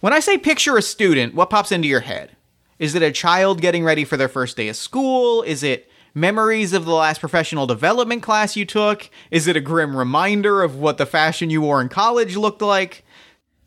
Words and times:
When 0.00 0.14
I 0.14 0.20
say 0.20 0.38
picture 0.38 0.78
a 0.78 0.82
student, 0.82 1.34
what 1.34 1.50
pops 1.50 1.70
into 1.70 1.86
your 1.86 2.00
head? 2.00 2.34
Is 2.78 2.94
it 2.94 3.02
a 3.02 3.12
child 3.12 3.60
getting 3.60 3.84
ready 3.84 4.06
for 4.06 4.16
their 4.16 4.28
first 4.28 4.56
day 4.56 4.68
of 4.68 4.76
school? 4.76 5.42
Is 5.42 5.62
it 5.62 5.90
memories 6.14 6.72
of 6.72 6.86
the 6.86 6.94
last 6.94 7.20
professional 7.20 7.66
development 7.66 8.22
class 8.22 8.56
you 8.56 8.64
took? 8.64 9.10
Is 9.30 9.46
it 9.46 9.58
a 9.58 9.60
grim 9.60 9.94
reminder 9.94 10.62
of 10.62 10.76
what 10.76 10.96
the 10.96 11.04
fashion 11.04 11.50
you 11.50 11.60
wore 11.60 11.82
in 11.82 11.90
college 11.90 12.34
looked 12.34 12.62
like? 12.62 13.04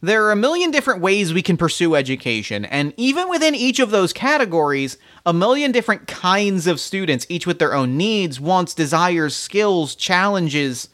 There 0.01 0.25
are 0.25 0.31
a 0.31 0.35
million 0.35 0.71
different 0.71 1.01
ways 1.01 1.31
we 1.31 1.43
can 1.43 1.55
pursue 1.55 1.93
education, 1.93 2.65
and 2.65 2.95
even 2.97 3.29
within 3.29 3.53
each 3.53 3.79
of 3.79 3.91
those 3.91 4.11
categories, 4.11 4.97
a 5.27 5.33
million 5.33 5.71
different 5.71 6.07
kinds 6.07 6.65
of 6.65 6.79
students, 6.79 7.27
each 7.29 7.45
with 7.45 7.59
their 7.59 7.75
own 7.75 7.95
needs, 7.95 8.39
wants, 8.39 8.73
desires, 8.73 9.35
skills, 9.35 9.93
challenges. 9.93 10.89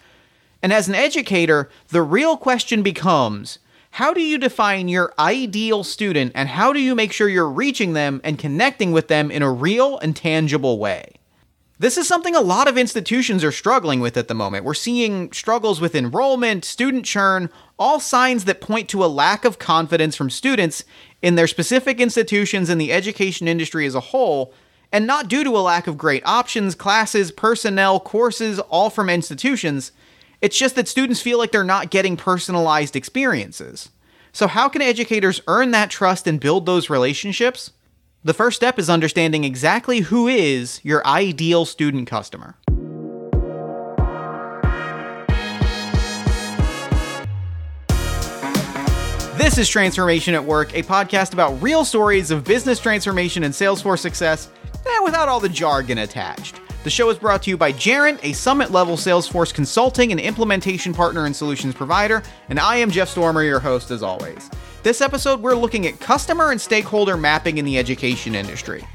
And 0.61 0.73
as 0.73 0.89
an 0.89 0.95
educator, 0.95 1.69
the 1.87 2.01
real 2.01 2.35
question 2.35 2.83
becomes 2.83 3.57
how 3.99 4.13
do 4.13 4.21
you 4.21 4.37
define 4.37 4.87
your 4.87 5.13
ideal 5.19 5.83
student, 5.83 6.31
and 6.33 6.47
how 6.47 6.71
do 6.71 6.79
you 6.79 6.95
make 6.95 7.11
sure 7.11 7.27
you're 7.27 7.49
reaching 7.49 7.91
them 7.91 8.21
and 8.23 8.39
connecting 8.39 8.93
with 8.93 9.09
them 9.09 9.29
in 9.29 9.41
a 9.41 9.51
real 9.51 9.99
and 9.99 10.15
tangible 10.15 10.79
way? 10.79 11.15
This 11.79 11.97
is 11.97 12.07
something 12.07 12.33
a 12.33 12.39
lot 12.39 12.69
of 12.69 12.77
institutions 12.77 13.43
are 13.43 13.51
struggling 13.51 13.99
with 13.99 14.15
at 14.15 14.29
the 14.29 14.33
moment. 14.33 14.63
We're 14.63 14.73
seeing 14.73 15.33
struggles 15.33 15.81
with 15.81 15.95
enrollment, 15.95 16.63
student 16.63 17.03
churn, 17.03 17.49
all 17.77 17.99
signs 17.99 18.45
that 18.45 18.61
point 18.61 18.87
to 18.87 19.03
a 19.03 19.07
lack 19.07 19.43
of 19.43 19.59
confidence 19.59 20.15
from 20.15 20.29
students 20.29 20.85
in 21.21 21.35
their 21.35 21.45
specific 21.45 21.99
institutions 21.99 22.69
and 22.69 22.79
the 22.79 22.93
education 22.93 23.49
industry 23.49 23.85
as 23.85 23.95
a 23.95 23.99
whole, 23.99 24.53
and 24.93 25.05
not 25.05 25.27
due 25.27 25.43
to 25.43 25.57
a 25.57 25.59
lack 25.59 25.87
of 25.87 25.97
great 25.97 26.25
options, 26.25 26.73
classes, 26.73 27.33
personnel, 27.33 27.99
courses, 27.99 28.59
all 28.59 28.89
from 28.89 29.09
institutions. 29.09 29.91
It's 30.41 30.57
just 30.57 30.75
that 30.75 30.87
students 30.87 31.21
feel 31.21 31.37
like 31.37 31.51
they're 31.51 31.63
not 31.65 31.89
getting 31.89 32.15
personalized 32.15 32.95
experiences. 32.95 33.89
So, 34.31 34.47
how 34.47 34.69
can 34.69 34.81
educators 34.81 35.41
earn 35.47 35.71
that 35.71 35.89
trust 35.89 36.27
and 36.27 36.39
build 36.39 36.65
those 36.65 36.89
relationships? 36.89 37.71
The 38.23 38.33
first 38.33 38.55
step 38.55 38.79
is 38.79 38.89
understanding 38.89 39.43
exactly 39.43 39.99
who 39.99 40.27
is 40.27 40.79
your 40.83 41.05
ideal 41.05 41.65
student 41.65 42.07
customer. 42.07 42.55
This 49.37 49.57
is 49.57 49.67
Transformation 49.67 50.35
at 50.35 50.43
Work, 50.43 50.73
a 50.73 50.83
podcast 50.83 51.33
about 51.33 51.61
real 51.61 51.83
stories 51.83 52.29
of 52.29 52.43
business 52.43 52.79
transformation 52.79 53.43
and 53.43 53.53
Salesforce 53.53 53.99
success, 53.99 54.49
and 54.85 55.03
without 55.03 55.27
all 55.27 55.39
the 55.39 55.49
jargon 55.49 55.97
attached. 55.97 56.61
The 56.81 56.89
show 56.89 57.09
is 57.09 57.17
brought 57.17 57.43
to 57.43 57.49
you 57.49 57.57
by 57.57 57.73
Gerent, 57.73 58.19
a 58.23 58.31
summit 58.31 58.71
level 58.71 58.95
Salesforce 58.95 59.53
consulting 59.53 60.11
and 60.11 60.19
implementation 60.19 60.93
partner 60.93 61.25
and 61.25 61.35
solutions 61.35 61.75
provider, 61.75 62.23
and 62.47 62.57
I 62.57 62.77
am 62.77 62.89
Jeff 62.89 63.09
Stormer, 63.09 63.43
your 63.43 63.59
host 63.59 63.91
as 63.91 64.01
always. 64.01 64.49
This 64.81 65.01
episode, 65.01 65.41
we're 65.41 65.55
looking 65.55 65.87
at 65.87 65.99
customer 65.99 66.51
and 66.51 66.61
stakeholder 66.61 67.17
mapping 67.17 67.57
in 67.57 67.65
the 67.65 67.77
education 67.77 68.33
industry. 68.33 68.87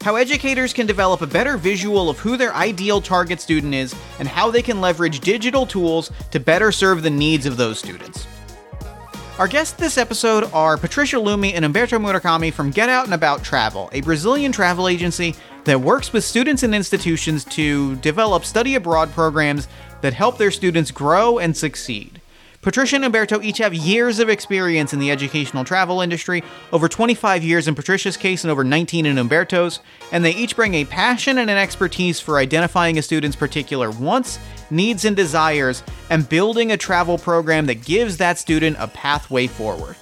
How 0.00 0.16
educators 0.16 0.72
can 0.72 0.86
develop 0.86 1.22
a 1.22 1.28
better 1.28 1.56
visual 1.56 2.10
of 2.10 2.18
who 2.18 2.36
their 2.36 2.52
ideal 2.56 3.00
target 3.00 3.40
student 3.40 3.72
is 3.72 3.94
and 4.18 4.26
how 4.26 4.50
they 4.50 4.62
can 4.62 4.80
leverage 4.80 5.20
digital 5.20 5.64
tools 5.64 6.10
to 6.32 6.40
better 6.40 6.72
serve 6.72 7.04
the 7.04 7.10
needs 7.10 7.46
of 7.46 7.56
those 7.56 7.78
students. 7.78 8.26
Our 9.38 9.46
guests 9.46 9.78
this 9.78 9.98
episode 9.98 10.50
are 10.52 10.76
Patricia 10.76 11.14
Lumi 11.14 11.52
and 11.54 11.64
Umberto 11.64 11.96
Murakami 12.00 12.52
from 12.52 12.72
Get 12.72 12.88
Out 12.88 13.04
and 13.04 13.14
About 13.14 13.44
Travel, 13.44 13.88
a 13.92 14.00
Brazilian 14.00 14.50
travel 14.50 14.88
agency 14.88 15.36
that 15.64 15.80
works 15.80 16.12
with 16.12 16.24
students 16.24 16.62
and 16.62 16.74
institutions 16.74 17.44
to 17.44 17.96
develop 17.96 18.44
study 18.44 18.74
abroad 18.74 19.10
programs 19.12 19.68
that 20.00 20.14
help 20.14 20.38
their 20.38 20.50
students 20.50 20.90
grow 20.90 21.38
and 21.38 21.56
succeed. 21.56 22.20
Patricia 22.60 22.96
and 22.96 23.04
Umberto 23.04 23.40
each 23.40 23.58
have 23.58 23.72
years 23.72 24.18
of 24.18 24.28
experience 24.28 24.92
in 24.92 24.98
the 24.98 25.12
educational 25.12 25.64
travel 25.64 26.00
industry, 26.00 26.42
over 26.72 26.88
25 26.88 27.44
years 27.44 27.68
in 27.68 27.74
Patricia's 27.74 28.16
case 28.16 28.42
and 28.42 28.50
over 28.50 28.64
19 28.64 29.06
in 29.06 29.16
Umberto's, 29.16 29.78
and 30.10 30.24
they 30.24 30.34
each 30.34 30.56
bring 30.56 30.74
a 30.74 30.84
passion 30.84 31.38
and 31.38 31.48
an 31.48 31.56
expertise 31.56 32.18
for 32.18 32.36
identifying 32.36 32.98
a 32.98 33.02
student's 33.02 33.36
particular 33.36 33.90
wants, 33.92 34.40
needs, 34.70 35.04
and 35.04 35.14
desires, 35.14 35.84
and 36.10 36.28
building 36.28 36.72
a 36.72 36.76
travel 36.76 37.16
program 37.16 37.66
that 37.66 37.84
gives 37.84 38.16
that 38.16 38.38
student 38.38 38.76
a 38.80 38.88
pathway 38.88 39.46
forward. 39.46 39.94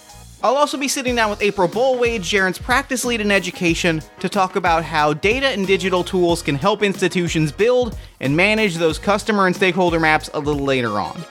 I'll 0.42 0.56
also 0.56 0.76
be 0.76 0.86
sitting 0.86 1.14
down 1.14 1.30
with 1.30 1.40
April 1.40 1.66
Bollwage, 1.66 2.22
Gerent's 2.22 2.58
practice 2.58 3.04
lead 3.04 3.20
in 3.20 3.32
education, 3.32 4.02
to 4.20 4.28
talk 4.28 4.56
about 4.56 4.84
how 4.84 5.14
data 5.14 5.46
and 5.46 5.66
digital 5.66 6.04
tools 6.04 6.42
can 6.42 6.56
help 6.56 6.82
institutions 6.82 7.50
build 7.50 7.96
and 8.20 8.36
manage 8.36 8.76
those 8.76 8.98
customer 8.98 9.46
and 9.46 9.56
stakeholder 9.56 9.98
maps 9.98 10.28
a 10.34 10.38
little 10.38 10.64
later 10.64 11.00
on. 11.00 11.24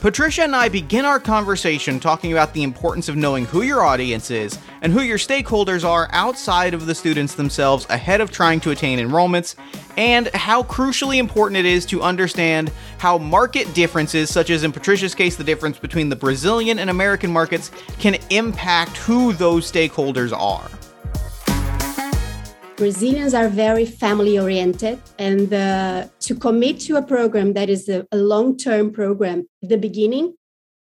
Patricia 0.00 0.44
and 0.44 0.56
I 0.56 0.70
begin 0.70 1.04
our 1.04 1.20
conversation 1.20 2.00
talking 2.00 2.32
about 2.32 2.54
the 2.54 2.62
importance 2.62 3.10
of 3.10 3.16
knowing 3.16 3.44
who 3.44 3.60
your 3.60 3.82
audience 3.82 4.30
is 4.30 4.58
and 4.80 4.94
who 4.94 5.02
your 5.02 5.18
stakeholders 5.18 5.84
are 5.84 6.08
outside 6.12 6.72
of 6.72 6.86
the 6.86 6.94
students 6.94 7.34
themselves 7.34 7.86
ahead 7.90 8.22
of 8.22 8.30
trying 8.30 8.60
to 8.60 8.70
attain 8.70 8.98
enrollments, 8.98 9.56
and 9.98 10.28
how 10.28 10.62
crucially 10.62 11.18
important 11.18 11.58
it 11.58 11.66
is 11.66 11.84
to 11.84 12.00
understand 12.00 12.72
how 12.96 13.18
market 13.18 13.74
differences, 13.74 14.30
such 14.30 14.48
as 14.48 14.64
in 14.64 14.72
Patricia's 14.72 15.14
case, 15.14 15.36
the 15.36 15.44
difference 15.44 15.78
between 15.78 16.08
the 16.08 16.16
Brazilian 16.16 16.78
and 16.78 16.88
American 16.88 17.30
markets, 17.30 17.70
can 17.98 18.16
impact 18.30 18.96
who 18.96 19.34
those 19.34 19.70
stakeholders 19.70 20.32
are. 20.32 20.70
Brazilians 22.80 23.34
are 23.34 23.50
very 23.50 23.84
family 23.84 24.38
oriented, 24.38 24.98
and 25.18 25.52
uh, 25.52 26.08
to 26.20 26.34
commit 26.34 26.80
to 26.80 26.96
a 26.96 27.02
program 27.02 27.52
that 27.52 27.68
is 27.68 27.90
a, 27.90 28.06
a 28.10 28.16
long 28.16 28.56
term 28.56 28.90
program 28.90 29.46
the 29.60 29.76
beginning, 29.76 30.32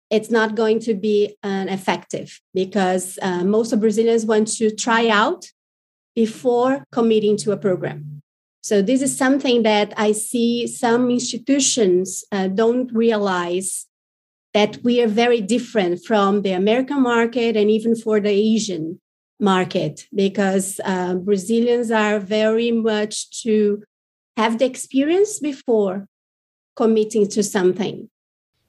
it's 0.08 0.30
not 0.30 0.54
going 0.54 0.78
to 0.78 0.94
be 0.94 1.34
uh, 1.42 1.66
effective 1.68 2.40
because 2.54 3.18
uh, 3.20 3.42
most 3.42 3.72
of 3.72 3.80
Brazilians 3.80 4.24
want 4.24 4.46
to 4.58 4.72
try 4.72 5.08
out 5.08 5.46
before 6.14 6.84
committing 6.92 7.36
to 7.38 7.50
a 7.50 7.56
program. 7.56 8.22
So, 8.60 8.80
this 8.80 9.02
is 9.02 9.18
something 9.18 9.64
that 9.64 9.92
I 9.96 10.12
see 10.12 10.68
some 10.68 11.10
institutions 11.10 12.22
uh, 12.30 12.46
don't 12.46 12.92
realize 12.92 13.86
that 14.54 14.78
we 14.84 15.02
are 15.02 15.08
very 15.08 15.40
different 15.40 16.04
from 16.06 16.42
the 16.42 16.52
American 16.52 17.02
market 17.02 17.56
and 17.56 17.68
even 17.68 17.96
for 17.96 18.20
the 18.20 18.30
Asian 18.30 19.00
market 19.40 20.06
because 20.14 20.80
uh, 20.84 21.14
Brazilians 21.14 21.90
are 21.90 22.18
very 22.18 22.72
much 22.72 23.42
to 23.42 23.82
have 24.36 24.58
the 24.58 24.64
experience 24.64 25.38
before 25.38 26.06
committing 26.76 27.28
to 27.28 27.42
something. 27.42 28.08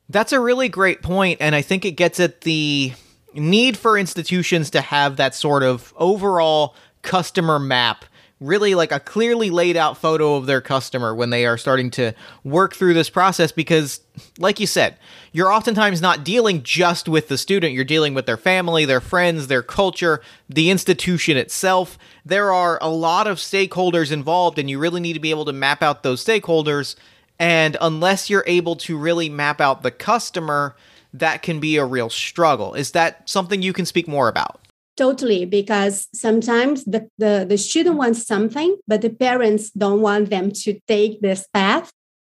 That's 0.09 0.33
a 0.33 0.39
really 0.39 0.69
great 0.69 1.03
point, 1.03 1.37
and 1.39 1.53
I 1.53 1.61
think 1.61 1.85
it 1.85 1.91
gets 1.91 2.19
at 2.19 2.41
the 2.41 2.93
need 3.35 3.77
for 3.77 3.97
institutions 3.97 4.71
to 4.71 4.81
have 4.81 5.17
that 5.17 5.35
sort 5.35 5.61
of 5.61 5.93
overall 5.97 6.75
customer 7.03 7.59
map 7.59 8.05
really 8.39 8.73
like 8.73 8.91
a 8.91 8.99
clearly 8.99 9.49
laid 9.49 9.75
out 9.75 9.97
photo 9.97 10.35
of 10.35 10.45
their 10.45 10.61
customer 10.61 11.13
when 11.13 11.29
they 11.29 11.45
are 11.45 11.57
starting 11.57 11.91
to 11.91 12.13
work 12.43 12.73
through 12.73 12.93
this 12.93 13.09
process 13.09 13.51
because 13.51 13.99
like 14.37 14.59
you 14.59 14.67
said 14.67 14.97
you're 15.33 15.51
oftentimes 15.51 16.01
not 16.01 16.23
dealing 16.23 16.63
just 16.63 17.07
with 17.07 17.27
the 17.27 17.37
student. 17.37 17.73
You're 17.73 17.83
dealing 17.83 18.13
with 18.13 18.25
their 18.25 18.37
family 18.37 18.85
their 18.85 19.01
friends 19.01 19.47
their 19.47 19.61
culture 19.61 20.21
the 20.47 20.69
institution 20.69 21.35
itself. 21.35 21.97
There 22.25 22.53
are 22.53 22.79
a 22.81 22.89
lot 22.89 23.27
of 23.27 23.37
stakeholders 23.37 24.11
involved 24.11 24.57
and 24.57 24.69
you 24.69 24.79
really 24.79 25.01
need 25.01 25.13
to 25.13 25.19
be 25.19 25.31
able 25.31 25.45
to 25.45 25.53
map 25.53 25.83
out 25.83 26.03
those 26.03 26.23
stakeholders. 26.23 26.95
And 27.39 27.77
unless 27.81 28.29
you're 28.29 28.45
able 28.47 28.75
to 28.77 28.97
really 28.97 29.29
map 29.29 29.59
out 29.59 29.83
the 29.83 29.91
customer 29.91 30.75
that 31.13 31.41
can 31.41 31.59
be 31.59 31.77
a 31.77 31.85
real 31.85 32.09
struggle. 32.09 32.73
Is 32.75 32.91
that 32.91 33.27
something 33.27 33.61
you 33.61 33.73
can 33.73 33.85
speak 33.85 34.07
more 34.07 34.27
about 34.27 34.61
Totally, 34.99 35.45
because 35.45 36.09
sometimes 36.13 36.83
the, 36.83 37.07
the, 37.17 37.45
the 37.47 37.57
student 37.57 37.95
wants 37.95 38.27
something, 38.27 38.75
but 38.85 39.01
the 39.01 39.09
parents 39.09 39.69
don't 39.69 40.01
want 40.01 40.29
them 40.29 40.51
to 40.51 40.77
take 40.89 41.21
this 41.21 41.47
path. 41.53 41.89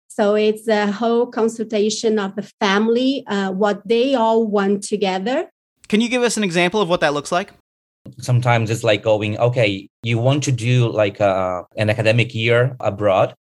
So 0.08 0.34
it's 0.34 0.66
a 0.66 0.90
whole 0.90 1.26
consultation 1.26 2.18
of 2.18 2.34
the 2.36 2.50
family, 2.60 3.22
uh, 3.26 3.50
what 3.52 3.86
they 3.86 4.14
all 4.14 4.46
want 4.46 4.82
together. 4.82 5.50
Can 5.88 6.00
you 6.00 6.08
give 6.08 6.22
us 6.22 6.38
an 6.38 6.42
example 6.42 6.80
of 6.80 6.88
what 6.88 7.00
that 7.00 7.12
looks 7.12 7.30
like? 7.30 7.52
Sometimes 8.18 8.70
it's 8.70 8.82
like 8.82 9.02
going, 9.02 9.36
okay, 9.38 9.86
you 10.02 10.16
want 10.16 10.42
to 10.44 10.52
do 10.52 10.88
like 10.90 11.20
a, 11.20 11.28
uh, 11.28 11.62
an 11.76 11.90
academic 11.90 12.34
year 12.34 12.76
abroad. 12.80 13.34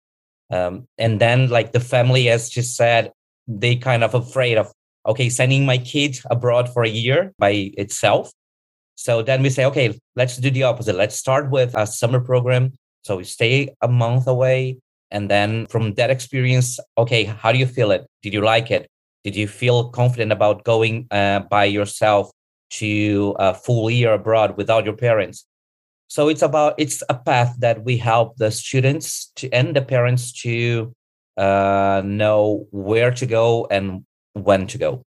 Um, 0.50 0.88
and 0.98 1.20
then 1.20 1.48
like 1.48 1.70
the 1.70 1.78
family 1.78 2.24
has 2.24 2.50
just 2.50 2.74
said, 2.74 3.12
they 3.46 3.76
kind 3.76 4.02
of 4.02 4.14
afraid 4.14 4.58
of, 4.58 4.72
okay, 5.06 5.28
sending 5.28 5.64
my 5.64 5.78
kid 5.78 6.18
abroad 6.28 6.68
for 6.72 6.82
a 6.82 6.88
year 6.88 7.32
by 7.38 7.70
itself 7.76 8.32
so 8.94 9.22
then 9.22 9.42
we 9.42 9.50
say, 9.50 9.64
okay, 9.66 9.98
let's 10.16 10.36
do 10.36 10.50
the 10.50 10.64
opposite. 10.64 10.96
Let's 10.96 11.16
start 11.16 11.50
with 11.50 11.74
a 11.76 11.86
summer 11.86 12.20
program. 12.20 12.72
So 13.02 13.16
we 13.16 13.24
stay 13.24 13.74
a 13.80 13.88
month 13.88 14.26
away. 14.26 14.78
And 15.10 15.30
then 15.30 15.66
from 15.66 15.94
that 15.94 16.10
experience, 16.10 16.78
okay, 16.96 17.24
how 17.24 17.52
do 17.52 17.58
you 17.58 17.66
feel 17.66 17.90
it? 17.90 18.06
Did 18.22 18.32
you 18.32 18.40
like 18.40 18.70
it? 18.70 18.88
Did 19.24 19.36
you 19.36 19.46
feel 19.46 19.88
confident 19.90 20.32
about 20.32 20.64
going 20.64 21.06
uh, 21.10 21.40
by 21.40 21.64
yourself 21.64 22.30
to 22.70 23.36
a 23.38 23.54
full 23.54 23.90
year 23.90 24.14
abroad 24.14 24.56
without 24.56 24.84
your 24.84 24.96
parents? 24.96 25.46
So 26.08 26.28
it's 26.28 26.42
about 26.42 26.74
it's 26.78 27.02
a 27.08 27.14
path 27.14 27.56
that 27.60 27.84
we 27.84 27.96
help 27.96 28.36
the 28.36 28.50
students 28.50 29.32
to 29.36 29.50
and 29.50 29.74
the 29.74 29.82
parents 29.82 30.32
to 30.42 30.92
uh, 31.36 32.02
know 32.04 32.66
where 32.70 33.10
to 33.12 33.26
go 33.26 33.66
and 33.70 34.04
when 34.34 34.66
to 34.68 34.78
go. 34.78 35.02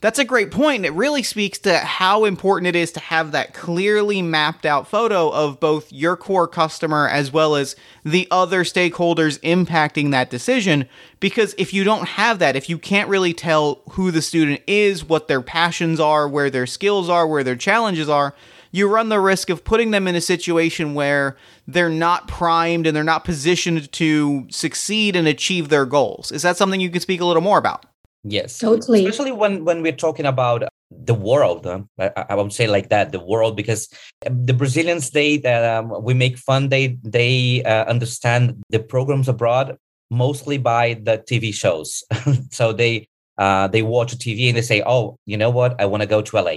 That's 0.00 0.18
a 0.18 0.24
great 0.24 0.50
point. 0.50 0.86
It 0.86 0.94
really 0.94 1.22
speaks 1.22 1.58
to 1.58 1.76
how 1.76 2.24
important 2.24 2.68
it 2.68 2.76
is 2.76 2.90
to 2.92 3.00
have 3.00 3.32
that 3.32 3.52
clearly 3.52 4.22
mapped 4.22 4.64
out 4.64 4.88
photo 4.88 5.28
of 5.28 5.60
both 5.60 5.92
your 5.92 6.16
core 6.16 6.48
customer 6.48 7.06
as 7.06 7.30
well 7.30 7.54
as 7.54 7.76
the 8.02 8.26
other 8.30 8.64
stakeholders 8.64 9.38
impacting 9.40 10.10
that 10.10 10.30
decision. 10.30 10.88
Because 11.20 11.54
if 11.58 11.74
you 11.74 11.84
don't 11.84 12.08
have 12.08 12.38
that, 12.38 12.56
if 12.56 12.70
you 12.70 12.78
can't 12.78 13.10
really 13.10 13.34
tell 13.34 13.82
who 13.90 14.10
the 14.10 14.22
student 14.22 14.62
is, 14.66 15.04
what 15.04 15.28
their 15.28 15.42
passions 15.42 16.00
are, 16.00 16.26
where 16.26 16.48
their 16.48 16.66
skills 16.66 17.10
are, 17.10 17.26
where 17.26 17.44
their 17.44 17.56
challenges 17.56 18.08
are, 18.08 18.34
you 18.72 18.88
run 18.88 19.10
the 19.10 19.20
risk 19.20 19.50
of 19.50 19.64
putting 19.64 19.90
them 19.90 20.08
in 20.08 20.14
a 20.14 20.20
situation 20.22 20.94
where 20.94 21.36
they're 21.68 21.90
not 21.90 22.26
primed 22.26 22.86
and 22.86 22.96
they're 22.96 23.04
not 23.04 23.24
positioned 23.24 23.92
to 23.92 24.46
succeed 24.48 25.14
and 25.14 25.28
achieve 25.28 25.68
their 25.68 25.84
goals. 25.84 26.32
Is 26.32 26.40
that 26.40 26.56
something 26.56 26.80
you 26.80 26.88
can 26.88 27.00
speak 27.00 27.20
a 27.20 27.26
little 27.26 27.42
more 27.42 27.58
about? 27.58 27.84
Yes, 28.22 28.58
totally. 28.58 29.06
Especially 29.06 29.32
when 29.32 29.64
when 29.64 29.82
we're 29.82 29.92
talking 29.92 30.26
about 30.26 30.64
the 30.90 31.14
world, 31.14 31.66
uh, 31.66 31.80
I, 31.98 32.26
I, 32.30 32.34
would 32.34 32.52
say 32.52 32.66
like 32.66 32.90
that, 32.90 33.12
the 33.12 33.24
world, 33.24 33.56
because 33.56 33.88
the 34.28 34.52
Brazilians 34.52 35.10
they 35.10 35.42
um, 35.44 35.92
we 36.02 36.12
make 36.12 36.36
fun. 36.36 36.68
They 36.68 36.98
they 37.02 37.62
uh, 37.64 37.84
understand 37.84 38.62
the 38.68 38.80
programs 38.80 39.28
abroad 39.28 39.76
mostly 40.10 40.58
by 40.58 40.94
the 40.94 41.18
TV 41.18 41.54
shows. 41.54 42.04
so 42.50 42.72
they 42.72 43.08
uh, 43.38 43.68
they 43.68 43.82
watch 43.82 44.16
TV 44.16 44.48
and 44.48 44.56
they 44.56 44.62
say, 44.62 44.82
oh, 44.84 45.16
you 45.24 45.36
know 45.36 45.50
what? 45.50 45.80
I 45.80 45.86
want 45.86 46.02
to 46.02 46.06
go 46.06 46.20
to 46.20 46.40
LA. 46.40 46.56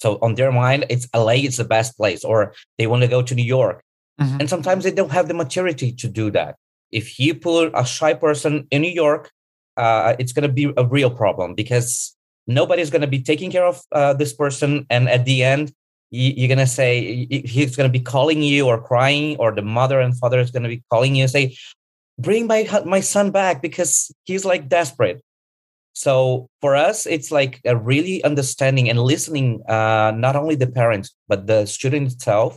So 0.00 0.18
on 0.20 0.34
their 0.34 0.52
mind, 0.52 0.84
it's 0.90 1.08
LA 1.14 1.40
is 1.48 1.56
the 1.56 1.64
best 1.64 1.96
place, 1.96 2.24
or 2.24 2.54
they 2.76 2.86
want 2.86 3.02
to 3.02 3.08
go 3.08 3.22
to 3.22 3.34
New 3.34 3.44
York. 3.44 3.82
Mm-hmm. 4.20 4.40
And 4.40 4.50
sometimes 4.50 4.84
they 4.84 4.90
don't 4.90 5.12
have 5.12 5.28
the 5.28 5.34
maturity 5.34 5.92
to 5.92 6.08
do 6.08 6.30
that. 6.32 6.56
If 6.92 7.18
you 7.18 7.34
put 7.34 7.72
a 7.74 7.84
shy 7.84 8.14
person 8.14 8.66
in 8.70 8.82
New 8.82 8.90
York 8.90 9.30
uh, 9.78 10.16
it's 10.18 10.32
going 10.32 10.46
to 10.46 10.52
be 10.52 10.72
a 10.76 10.84
real 10.84 11.10
problem 11.10 11.54
because 11.54 12.16
nobody's 12.46 12.90
going 12.90 13.02
to 13.02 13.06
be 13.06 13.22
taking 13.22 13.50
care 13.50 13.64
of 13.64 13.80
uh, 13.92 14.12
this 14.12 14.32
person. 14.32 14.86
And 14.90 15.08
at 15.08 15.24
the 15.24 15.44
end 15.44 15.72
you're 16.10 16.48
going 16.48 16.58
to 16.58 16.66
say 16.66 17.26
he's 17.30 17.76
going 17.76 17.90
to 17.90 17.98
be 17.98 18.02
calling 18.02 18.42
you 18.42 18.66
or 18.66 18.80
crying 18.80 19.36
or 19.36 19.52
the 19.52 19.62
mother 19.62 20.00
and 20.00 20.16
father 20.16 20.40
is 20.40 20.50
going 20.50 20.62
to 20.62 20.68
be 20.68 20.82
calling 20.90 21.14
you 21.14 21.22
and 21.24 21.30
say 21.30 21.56
bring 22.18 22.46
my 22.46 22.66
my 22.86 23.00
son 23.00 23.30
back 23.30 23.60
because 23.60 24.10
he's 24.24 24.44
like 24.44 24.68
desperate. 24.68 25.22
So 25.92 26.48
for 26.60 26.76
us 26.76 27.06
it's 27.06 27.30
like 27.30 27.60
a 27.64 27.76
really 27.76 28.24
understanding 28.24 28.88
and 28.88 28.98
listening 28.98 29.62
uh, 29.68 30.12
not 30.16 30.34
only 30.34 30.54
the 30.54 30.66
parents 30.66 31.14
but 31.28 31.46
the 31.46 31.66
student 31.66 32.12
itself. 32.12 32.56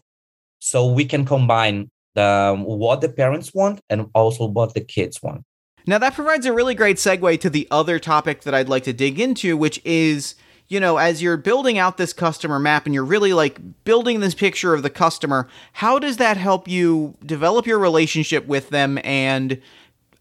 So 0.60 0.92
we 0.92 1.06
can 1.06 1.26
combine 1.26 1.90
the, 2.14 2.54
um, 2.54 2.64
what 2.64 3.02
the 3.02 3.10
parents 3.10 3.52
want 3.54 3.82
and 3.90 4.08
also 4.14 4.46
what 4.46 4.76
the 4.76 4.82
kids 4.82 5.22
want 5.22 5.44
now, 5.88 5.98
that 5.98 6.14
provides 6.14 6.46
a 6.46 6.54
really 6.54 6.76
great 6.76 6.98
segue 6.98 7.40
to 7.42 7.50
the 7.50 7.68
other 7.72 8.00
topic 8.00 8.42
that 8.42 8.54
I'd 8.54 8.70
like 8.70 8.84
to 8.84 8.94
dig 8.94 9.20
into, 9.20 9.58
which 9.58 9.82
is, 9.84 10.36
you 10.68 10.80
know, 10.80 10.98
as 10.98 11.22
you're 11.22 11.38
building 11.38 11.78
out 11.78 11.98
this 11.98 12.14
customer 12.14 12.60
map 12.60 12.86
and 12.86 12.94
you're 12.94 13.04
really 13.04 13.34
like 13.34 13.60
building 13.84 14.20
this 14.20 14.36
picture 14.36 14.74
of 14.74 14.84
the 14.84 14.90
customer, 14.90 15.48
how 15.74 15.98
does 15.98 16.18
that 16.18 16.38
help 16.38 16.68
you 16.68 17.16
develop 17.26 17.66
your 17.66 17.80
relationship 17.80 18.46
with 18.46 18.70
them 18.70 19.00
and 19.04 19.60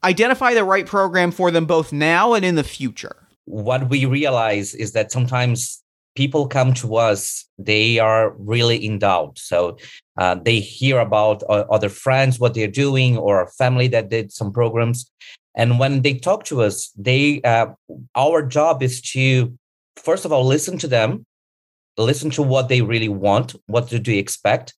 identify 0.02 0.54
the 0.54 0.64
right 0.64 0.86
program 0.86 1.30
for 1.30 1.50
them 1.50 1.66
both 1.66 1.92
now 1.92 2.32
and 2.32 2.44
in 2.44 2.54
the 2.54 2.64
future? 2.64 3.16
What 3.44 3.90
we 3.90 4.06
realize 4.06 4.74
is 4.74 4.92
that 4.92 5.12
sometimes 5.12 5.82
people 6.16 6.48
come 6.48 6.74
to 6.74 6.96
us, 6.96 7.44
they 7.58 7.98
are 7.98 8.30
really 8.38 8.84
in 8.84 8.98
doubt. 8.98 9.38
So 9.38 9.78
uh, 10.18 10.36
they 10.36 10.60
hear 10.60 10.98
about 10.98 11.42
uh, 11.44 11.64
other 11.70 11.88
friends, 11.88 12.40
what 12.40 12.54
they're 12.54 12.66
doing, 12.66 13.16
or 13.16 13.50
family 13.58 13.88
that 13.88 14.08
did 14.08 14.32
some 14.32 14.52
programs 14.52 15.10
and 15.55 15.79
when 15.79 16.02
they 16.02 16.14
talk 16.14 16.44
to 16.44 16.62
us 16.62 16.91
they 16.97 17.41
uh, 17.43 17.67
our 18.14 18.43
job 18.43 18.82
is 18.82 19.00
to 19.00 19.52
first 19.97 20.25
of 20.25 20.32
all 20.32 20.44
listen 20.44 20.79
to 20.79 20.88
them 20.88 21.25
listen 22.00 22.31
to 22.31 22.43
what 22.43 22.69
they 22.69 22.82
really 22.82 23.08
want 23.08 23.55
what 23.67 23.88
do 23.88 23.99
they 23.99 24.19
expect. 24.19 24.75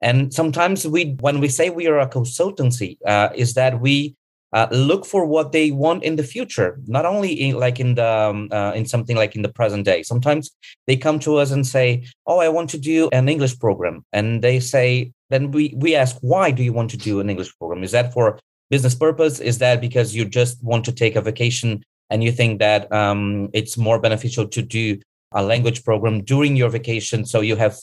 And 0.00 0.34
sometimes 0.34 0.86
we 0.86 1.16
when 1.20 1.38
we 1.38 1.48
say 1.48 1.70
we 1.70 1.86
are 1.86 2.00
a 2.00 2.08
consultancy 2.08 2.98
uh, 3.06 3.28
is 3.34 3.54
that 3.54 3.80
we 3.80 4.16
uh, 4.52 4.66
look 4.70 5.06
for 5.06 5.24
what 5.24 5.52
they 5.52 5.70
want 5.70 6.04
in 6.04 6.16
the 6.16 6.22
future 6.22 6.78
not 6.86 7.06
only 7.06 7.32
in 7.32 7.58
like 7.58 7.80
in 7.80 7.94
the 7.94 8.06
um, 8.06 8.48
uh, 8.50 8.72
in 8.74 8.84
something 8.84 9.16
like 9.16 9.36
in 9.36 9.42
the 9.42 9.48
present 9.48 9.84
day. 9.84 10.02
Sometimes 10.02 10.50
they 10.86 10.96
come 10.96 11.18
to 11.20 11.36
us 11.36 11.52
and 11.52 11.66
say 11.66 12.04
oh 12.26 12.38
i 12.38 12.48
want 12.48 12.68
to 12.70 12.78
do 12.78 13.08
an 13.12 13.28
english 13.28 13.58
program. 13.58 14.04
And 14.12 14.42
they 14.42 14.58
say 14.60 15.12
then 15.30 15.52
we 15.52 15.74
we 15.76 15.94
ask 15.94 16.16
why 16.20 16.50
do 16.50 16.62
you 16.64 16.72
want 16.72 16.90
to 16.90 16.96
do 16.96 17.20
an 17.20 17.30
english 17.30 17.56
program? 17.56 17.84
Is 17.84 17.92
that 17.92 18.12
for 18.12 18.40
business 18.72 18.94
purpose? 18.94 19.38
Is 19.38 19.58
that 19.58 19.80
because 19.80 20.16
you 20.16 20.24
just 20.24 20.54
want 20.64 20.84
to 20.86 20.92
take 20.92 21.14
a 21.14 21.20
vacation 21.20 21.84
and 22.10 22.24
you 22.24 22.32
think 22.32 22.58
that 22.58 22.90
um, 22.90 23.50
it's 23.52 23.76
more 23.76 23.98
beneficial 24.00 24.48
to 24.48 24.62
do 24.62 24.98
a 25.32 25.42
language 25.42 25.84
program 25.84 26.24
during 26.24 26.56
your 26.56 26.70
vacation 26.70 27.24
so 27.24 27.40
you 27.40 27.56
have 27.56 27.76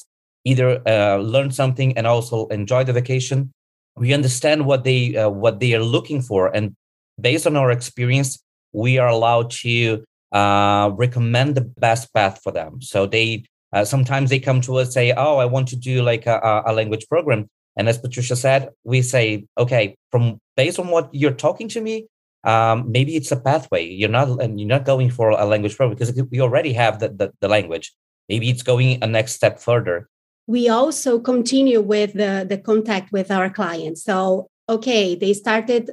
either 0.45 0.81
uh, 0.88 1.18
learned 1.18 1.53
something 1.53 1.95
and 1.97 2.07
also 2.07 2.47
enjoy 2.47 2.83
the 2.83 2.94
vacation? 2.94 3.51
We 3.95 4.13
understand 4.13 4.65
what 4.65 4.83
they 4.83 5.15
uh, 5.15 5.30
what 5.30 5.59
they 5.59 5.74
are 5.75 5.83
looking 5.95 6.21
for, 6.21 6.47
and 6.56 6.75
based 7.19 7.45
on 7.45 7.56
our 7.57 7.71
experience, 7.71 8.42
we 8.71 8.97
are 8.97 9.09
allowed 9.09 9.51
to 9.63 10.03
uh, 10.31 10.92
recommend 10.95 11.56
the 11.56 11.65
best 11.85 12.13
path 12.13 12.39
for 12.44 12.51
them. 12.51 12.81
So 12.81 13.06
they 13.06 13.44
uh, 13.74 13.83
sometimes 13.83 14.30
they 14.30 14.39
come 14.39 14.62
to 14.62 14.77
us 14.77 14.94
say, 14.94 15.12
"Oh, 15.12 15.38
I 15.38 15.45
want 15.45 15.68
to 15.69 15.75
do 15.75 16.01
like 16.01 16.25
a, 16.27 16.63
a 16.65 16.74
language 16.74 17.06
program," 17.09 17.50
And 17.79 17.87
as 17.87 17.97
Patricia 17.97 18.35
said, 18.35 18.71
we 18.83 19.01
say, 19.01 19.45
okay, 19.57 19.95
from 20.11 20.41
based 20.57 20.79
on 20.79 20.89
what 20.89 21.07
you're 21.13 21.31
talking 21.31 21.69
to 21.69 21.79
me, 21.79 22.07
um, 22.43 22.91
maybe 22.91 23.15
it's 23.15 23.31
a 23.31 23.39
pathway. 23.39 23.85
You're 23.85 24.09
not 24.09 24.27
and 24.43 24.59
you're 24.59 24.67
not 24.67 24.83
going 24.83 25.09
for 25.09 25.29
a 25.29 25.45
language 25.45 25.77
program 25.77 25.95
because 25.97 26.11
we 26.29 26.41
already 26.41 26.73
have 26.73 26.99
the, 26.99 27.07
the, 27.07 27.31
the 27.39 27.47
language. 27.47 27.93
Maybe 28.27 28.49
it's 28.49 28.63
going 28.63 29.01
a 29.01 29.07
next 29.07 29.35
step 29.35 29.61
further. 29.61 30.09
We 30.45 30.67
also 30.67 31.21
continue 31.21 31.79
with 31.79 32.11
the, 32.13 32.45
the 32.47 32.57
contact 32.57 33.13
with 33.13 33.31
our 33.31 33.49
clients. 33.49 34.03
So, 34.03 34.47
okay, 34.67 35.15
they 35.15 35.33
started 35.33 35.91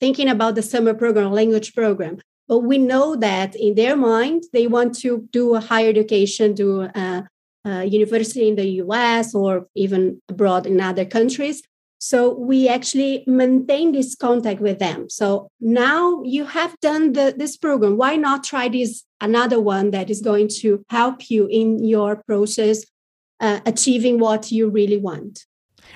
thinking 0.00 0.28
about 0.28 0.56
the 0.56 0.62
summer 0.62 0.92
program, 0.92 1.30
language 1.30 1.72
program, 1.72 2.18
but 2.48 2.60
we 2.60 2.78
know 2.78 3.14
that 3.14 3.54
in 3.54 3.76
their 3.76 3.96
mind, 3.96 4.42
they 4.52 4.66
want 4.66 4.98
to 5.00 5.28
do 5.30 5.54
a 5.54 5.60
higher 5.60 5.88
education, 5.90 6.54
do 6.54 6.82
a, 6.82 7.28
uh, 7.68 7.80
university 7.80 8.48
in 8.48 8.56
the 8.56 8.68
US 8.82 9.34
or 9.34 9.68
even 9.74 10.22
abroad 10.28 10.66
in 10.66 10.80
other 10.80 11.04
countries. 11.04 11.62
So 12.00 12.38
we 12.38 12.68
actually 12.68 13.24
maintain 13.26 13.92
this 13.92 14.14
contact 14.14 14.60
with 14.60 14.78
them. 14.78 15.10
So 15.10 15.50
now 15.60 16.22
you 16.22 16.44
have 16.44 16.78
done 16.80 17.12
the, 17.12 17.34
this 17.36 17.56
program. 17.56 17.96
Why 17.96 18.14
not 18.16 18.44
try 18.44 18.68
this 18.68 19.04
another 19.20 19.60
one 19.60 19.90
that 19.90 20.08
is 20.08 20.20
going 20.20 20.48
to 20.60 20.84
help 20.90 21.28
you 21.28 21.48
in 21.50 21.84
your 21.84 22.22
process 22.26 22.84
uh, 23.40 23.60
achieving 23.66 24.20
what 24.20 24.52
you 24.52 24.70
really 24.70 24.98
want? 24.98 25.44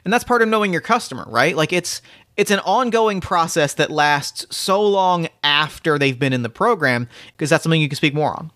And 0.05 0.13
that's 0.13 0.25
part 0.25 0.43
of 0.43 0.49
knowing 0.49 0.73
your 0.73 0.81
customer, 0.81 1.25
right? 1.29 1.57
Like 1.57 1.73
it's 1.73 2.03
it's 2.37 2.51
an 2.51 2.61
ongoing 2.61 3.21
process 3.21 3.75
that 3.75 3.91
lasts 3.91 4.47
so 4.57 4.83
long 4.83 5.29
after 5.45 5.99
they've 5.99 6.19
been 6.19 6.33
in 6.33 6.43
the 6.43 6.49
program 6.49 7.07
because 7.33 7.51
that's 7.51 7.63
something 7.63 7.81
you 7.81 7.89
can 7.89 7.97
speak 7.97 8.15
more 8.15 8.33
on. 8.33 8.51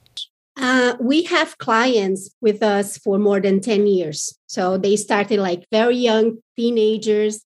Uh, 0.56 0.94
we 1.00 1.24
have 1.24 1.58
clients 1.58 2.30
with 2.40 2.62
us 2.62 2.96
for 2.98 3.18
more 3.18 3.40
than 3.40 3.60
10 3.60 3.86
years. 3.86 4.38
So 4.46 4.78
they 4.78 4.96
started 4.96 5.38
like 5.38 5.66
very 5.70 5.96
young 5.96 6.38
teenagers, 6.56 7.44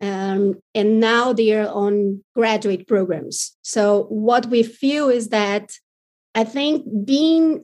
um, 0.00 0.60
and 0.74 1.00
now 1.00 1.32
they 1.32 1.52
are 1.54 1.68
on 1.68 2.22
graduate 2.34 2.86
programs. 2.86 3.56
So 3.62 4.04
what 4.04 4.46
we 4.46 4.62
feel 4.62 5.08
is 5.08 5.28
that 5.28 5.72
I 6.34 6.44
think 6.44 6.86
being 7.04 7.62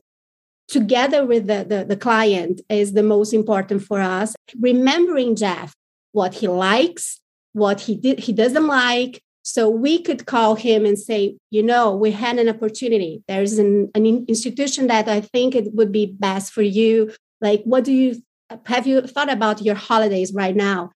together 0.67 1.25
with 1.25 1.47
the, 1.47 1.65
the, 1.67 1.85
the 1.85 1.97
client 1.97 2.61
is 2.69 2.93
the 2.93 3.03
most 3.03 3.33
important 3.33 3.83
for 3.83 3.99
us. 3.99 4.35
Remembering 4.59 5.35
Jeff, 5.35 5.73
what 6.11 6.35
he 6.35 6.47
likes, 6.47 7.19
what 7.53 7.81
he 7.81 7.95
did, 7.95 8.19
he 8.19 8.33
doesn't 8.33 8.67
like, 8.67 9.21
so 9.49 9.67
we 9.67 9.99
could 9.99 10.27
call 10.27 10.53
him 10.53 10.85
and 10.85 10.97
say, 10.97 11.35
you 11.49 11.63
know, 11.63 11.95
we 11.95 12.11
had 12.11 12.37
an 12.37 12.47
opportunity. 12.47 13.23
There's 13.27 13.57
an, 13.57 13.89
an 13.95 14.05
institution 14.05 14.85
that 14.87 15.07
I 15.07 15.21
think 15.21 15.55
it 15.55 15.73
would 15.73 15.91
be 15.91 16.05
best 16.05 16.53
for 16.53 16.61
you. 16.61 17.11
Like, 17.41 17.63
what 17.63 17.83
do 17.83 17.91
you 17.91 18.21
have 18.65 18.85
you 18.85 19.01
thought 19.01 19.31
about 19.31 19.63
your 19.63 19.73
holidays 19.73 20.33
right 20.33 20.55
now? 20.55 20.91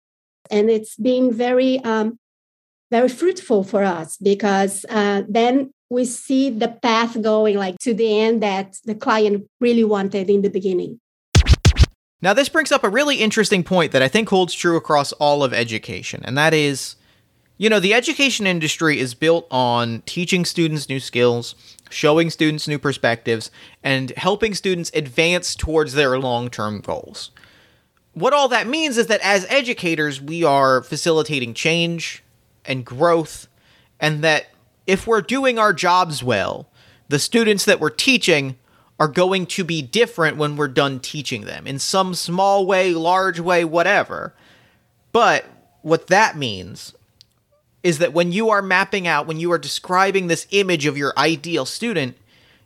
And 0.50 0.70
it's 0.70 0.96
been 0.98 1.34
very, 1.34 1.79
um, 1.79 2.20
very 2.89 3.08
fruitful 3.08 3.63
for 3.63 3.84
us 3.84 4.17
because 4.17 4.86
uh, 4.89 5.24
then 5.29 5.72
we 5.89 6.03
see 6.03 6.50
the 6.50 6.67
path 6.70 7.22
going 7.22 7.58
like 7.58 7.77
to 7.79 7.93
the 7.93 8.20
end 8.20 8.43
that 8.43 8.75
the 8.84 8.96
client 8.96 9.48
really 9.62 9.86
wanted 9.86 10.29
in 10.29 10.41
the 10.41 10.50
beginning. 10.50 11.00
Now, 12.22 12.34
this 12.34 12.50
brings 12.50 12.72
up 12.72 12.84
a 12.84 12.89
really 12.89 13.15
interesting 13.17 13.63
point 13.63 13.93
that 13.93 14.01
I 14.01 14.08
think 14.10 14.27
holds 14.27 14.53
true 14.53 14.75
across 14.75 15.13
all 15.13 15.41
of 15.41 15.53
education, 15.53 16.22
and 16.25 16.38
that 16.38 16.53
is 16.53 16.96
you 17.62 17.70
know, 17.70 17.80
the 17.80 17.94
education 17.94 18.48
industry 18.48 19.00
is 19.00 19.13
built 19.13 19.46
on 19.51 20.01
teaching 20.08 20.46
students 20.46 20.89
new 20.89 21.00
skills, 21.00 21.53
showing 21.91 22.32
students 22.32 22.68
new 22.68 22.80
perspectives, 22.80 23.51
and 23.84 24.10
helping 24.18 24.56
students 24.56 24.89
advance 24.96 25.53
towards 25.53 25.94
their 25.94 26.18
long 26.18 26.50
term 26.50 26.82
goals. 26.82 27.30
What 28.13 28.34
all 28.34 28.48
that 28.48 28.65
means 28.65 28.98
is 28.98 29.06
that 29.08 29.22
as 29.22 29.46
educators, 29.48 30.20
we 30.20 30.44
are 30.44 30.82
facilitating 30.82 31.53
change 31.53 32.24
and 32.65 32.84
growth, 32.84 33.48
and 34.00 34.24
that 34.24 34.48
if 34.88 35.06
we're 35.06 35.22
doing 35.22 35.60
our 35.60 35.72
jobs 35.72 36.24
well, 36.24 36.68
the 37.10 37.20
students 37.20 37.65
that 37.65 37.80
we're 37.80 37.91
teaching 37.91 38.58
are 39.00 39.08
going 39.08 39.46
to 39.46 39.63
be 39.63 39.84
different 39.84 40.36
when 40.36 40.58
we're 40.58 40.68
done 40.68 41.00
teaching 41.00 41.46
them 41.46 41.68
in 41.68 41.77
some 41.77 42.15
small 42.15 42.65
way, 42.65 42.91
large 42.91 43.39
way, 43.39 43.63
whatever. 43.63 44.34
But 45.12 45.46
what 45.84 46.08
that 46.08 46.36
means 46.36 46.96
is 47.84 47.98
that 47.98 48.14
when 48.14 48.32
you 48.32 48.50
are 48.50 48.62
mapping 48.62 49.08
out, 49.08 49.28
when 49.28 49.40
you 49.40 49.52
are 49.52 49.58
describing 49.58 50.28
this 50.28 50.48
image 50.52 50.86
of 50.86 50.98
your 50.98 51.14
ideal 51.18 51.66
student, 51.66 52.16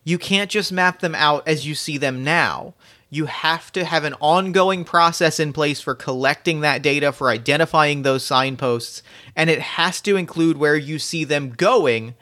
you 0.04 0.18
can't 0.18 0.52
just 0.52 0.72
map 0.72 1.00
them 1.00 1.16
out 1.16 1.48
as 1.48 1.66
you 1.66 1.74
see 1.76 1.98
them 1.98 2.24
now. 2.24 2.74
You 3.10 3.26
have 3.28 3.72
to 3.74 3.86
have 3.86 4.04
an 4.04 4.16
ongoing 4.20 4.84
process 4.84 5.40
in 5.40 5.54
place 5.54 5.80
for 5.80 5.96
collecting 5.96 6.62
that 6.62 6.82
data, 6.82 7.12
for 7.12 7.30
identifying 7.30 8.02
those 8.02 8.26
signposts, 8.26 9.02
and 9.36 9.50
it 9.50 9.62
has 9.62 10.02
to 10.02 10.18
include 10.18 10.58
where 10.58 10.76
you 10.76 11.00
see 11.00 11.24
them 11.24 11.52
going 11.52 12.16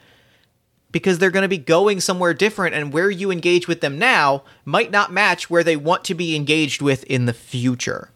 because 0.94 1.18
they're 1.18 1.32
going 1.32 1.42
to 1.42 1.48
be 1.48 1.58
going 1.58 2.00
somewhere 2.00 2.32
different 2.32 2.72
and 2.72 2.92
where 2.92 3.10
you 3.10 3.32
engage 3.32 3.66
with 3.66 3.80
them 3.80 3.98
now 3.98 4.44
might 4.64 4.92
not 4.92 5.12
match 5.12 5.50
where 5.50 5.64
they 5.64 5.74
want 5.74 6.04
to 6.04 6.14
be 6.14 6.36
engaged 6.36 6.80
with 6.80 7.02
in 7.04 7.26
the 7.26 7.32
future. 7.32 8.10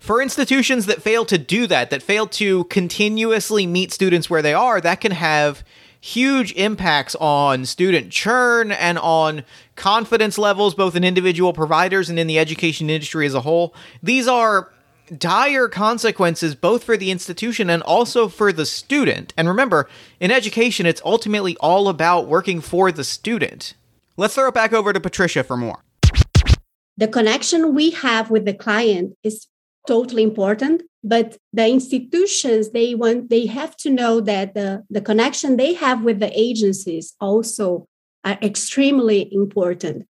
For 0.00 0.22
institutions 0.22 0.86
that 0.86 1.02
fail 1.02 1.26
to 1.26 1.36
do 1.36 1.66
that, 1.66 1.90
that 1.90 2.02
fail 2.02 2.26
to 2.28 2.64
continuously 2.64 3.66
meet 3.66 3.92
students 3.92 4.30
where 4.30 4.40
they 4.40 4.54
are, 4.54 4.80
that 4.80 5.02
can 5.02 5.12
have 5.12 5.62
huge 6.00 6.52
impacts 6.54 7.14
on 7.16 7.66
student 7.66 8.10
churn 8.10 8.72
and 8.72 8.98
on 8.98 9.44
confidence 9.76 10.38
levels, 10.38 10.74
both 10.74 10.96
in 10.96 11.04
individual 11.04 11.52
providers 11.52 12.08
and 12.08 12.18
in 12.18 12.26
the 12.26 12.38
education 12.38 12.88
industry 12.88 13.26
as 13.26 13.34
a 13.34 13.42
whole. 13.42 13.74
These 14.02 14.26
are 14.26 14.72
dire 15.18 15.68
consequences 15.68 16.54
both 16.54 16.82
for 16.82 16.96
the 16.96 17.10
institution 17.10 17.68
and 17.68 17.82
also 17.82 18.26
for 18.26 18.52
the 18.54 18.64
student. 18.64 19.34
And 19.36 19.48
remember, 19.48 19.86
in 20.18 20.30
education, 20.30 20.86
it's 20.86 21.02
ultimately 21.04 21.58
all 21.58 21.88
about 21.88 22.26
working 22.26 22.62
for 22.62 22.90
the 22.90 23.04
student. 23.04 23.74
Let's 24.16 24.34
throw 24.34 24.48
it 24.48 24.54
back 24.54 24.72
over 24.72 24.94
to 24.94 25.00
Patricia 25.00 25.44
for 25.44 25.58
more. 25.58 25.84
The 26.96 27.08
connection 27.08 27.74
we 27.74 27.90
have 27.90 28.30
with 28.30 28.46
the 28.46 28.54
client 28.54 29.16
is 29.22 29.46
totally 29.86 30.22
important 30.22 30.82
but 31.02 31.36
the 31.52 31.66
institutions 31.66 32.70
they 32.70 32.94
want 32.94 33.30
they 33.30 33.46
have 33.46 33.76
to 33.76 33.90
know 33.90 34.20
that 34.20 34.54
the, 34.54 34.84
the 34.90 35.00
connection 35.00 35.56
they 35.56 35.72
have 35.72 36.02
with 36.02 36.20
the 36.20 36.30
agencies 36.38 37.14
also 37.20 37.86
are 38.24 38.38
extremely 38.42 39.32
important 39.32 40.06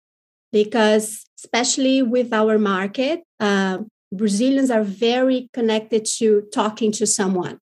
because 0.52 1.24
especially 1.38 2.02
with 2.02 2.32
our 2.32 2.58
market 2.58 3.22
uh, 3.38 3.78
Brazilians 4.12 4.70
are 4.70 4.82
very 4.82 5.48
connected 5.52 6.04
to 6.18 6.42
talking 6.52 6.90
to 6.92 7.06
someone. 7.06 7.58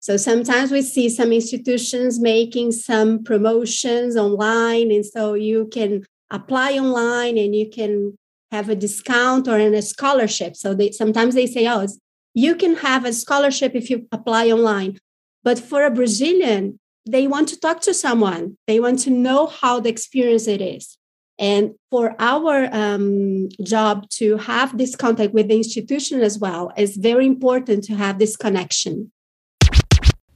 So 0.00 0.16
sometimes 0.16 0.70
we 0.70 0.82
see 0.82 1.08
some 1.08 1.32
institutions 1.32 2.20
making 2.20 2.72
some 2.72 3.24
promotions 3.24 4.16
online, 4.16 4.92
and 4.92 5.04
so 5.04 5.34
you 5.34 5.68
can 5.72 6.04
apply 6.30 6.78
online 6.78 7.36
and 7.36 7.54
you 7.54 7.68
can 7.68 8.16
have 8.50 8.68
a 8.68 8.76
discount 8.76 9.48
or 9.48 9.58
in 9.58 9.74
a 9.74 9.82
scholarship. 9.82 10.56
So 10.56 10.74
they 10.74 10.90
sometimes 10.90 11.34
they 11.34 11.46
say, 11.46 11.66
"Oh, 11.68 11.86
you 12.34 12.54
can 12.54 12.76
have 12.76 13.04
a 13.04 13.12
scholarship 13.12 13.74
if 13.74 13.90
you 13.90 14.06
apply 14.12 14.50
online." 14.50 14.98
But 15.44 15.58
for 15.58 15.84
a 15.84 15.90
Brazilian, 15.90 16.78
they 17.06 17.26
want 17.26 17.48
to 17.48 17.58
talk 17.58 17.80
to 17.82 17.94
someone. 17.94 18.56
They 18.66 18.80
want 18.80 18.98
to 19.00 19.10
know 19.10 19.46
how 19.46 19.80
the 19.80 19.88
experience 19.88 20.46
it 20.46 20.60
is. 20.60 20.98
And 21.38 21.74
for 21.90 22.16
our 22.18 22.68
um, 22.72 23.48
job 23.62 24.08
to 24.10 24.36
have 24.38 24.76
this 24.76 24.96
contact 24.96 25.32
with 25.32 25.48
the 25.48 25.56
institution 25.56 26.20
as 26.20 26.38
well, 26.38 26.72
it's 26.76 26.96
very 26.96 27.26
important 27.26 27.84
to 27.84 27.94
have 27.94 28.18
this 28.18 28.36
connection. 28.36 29.12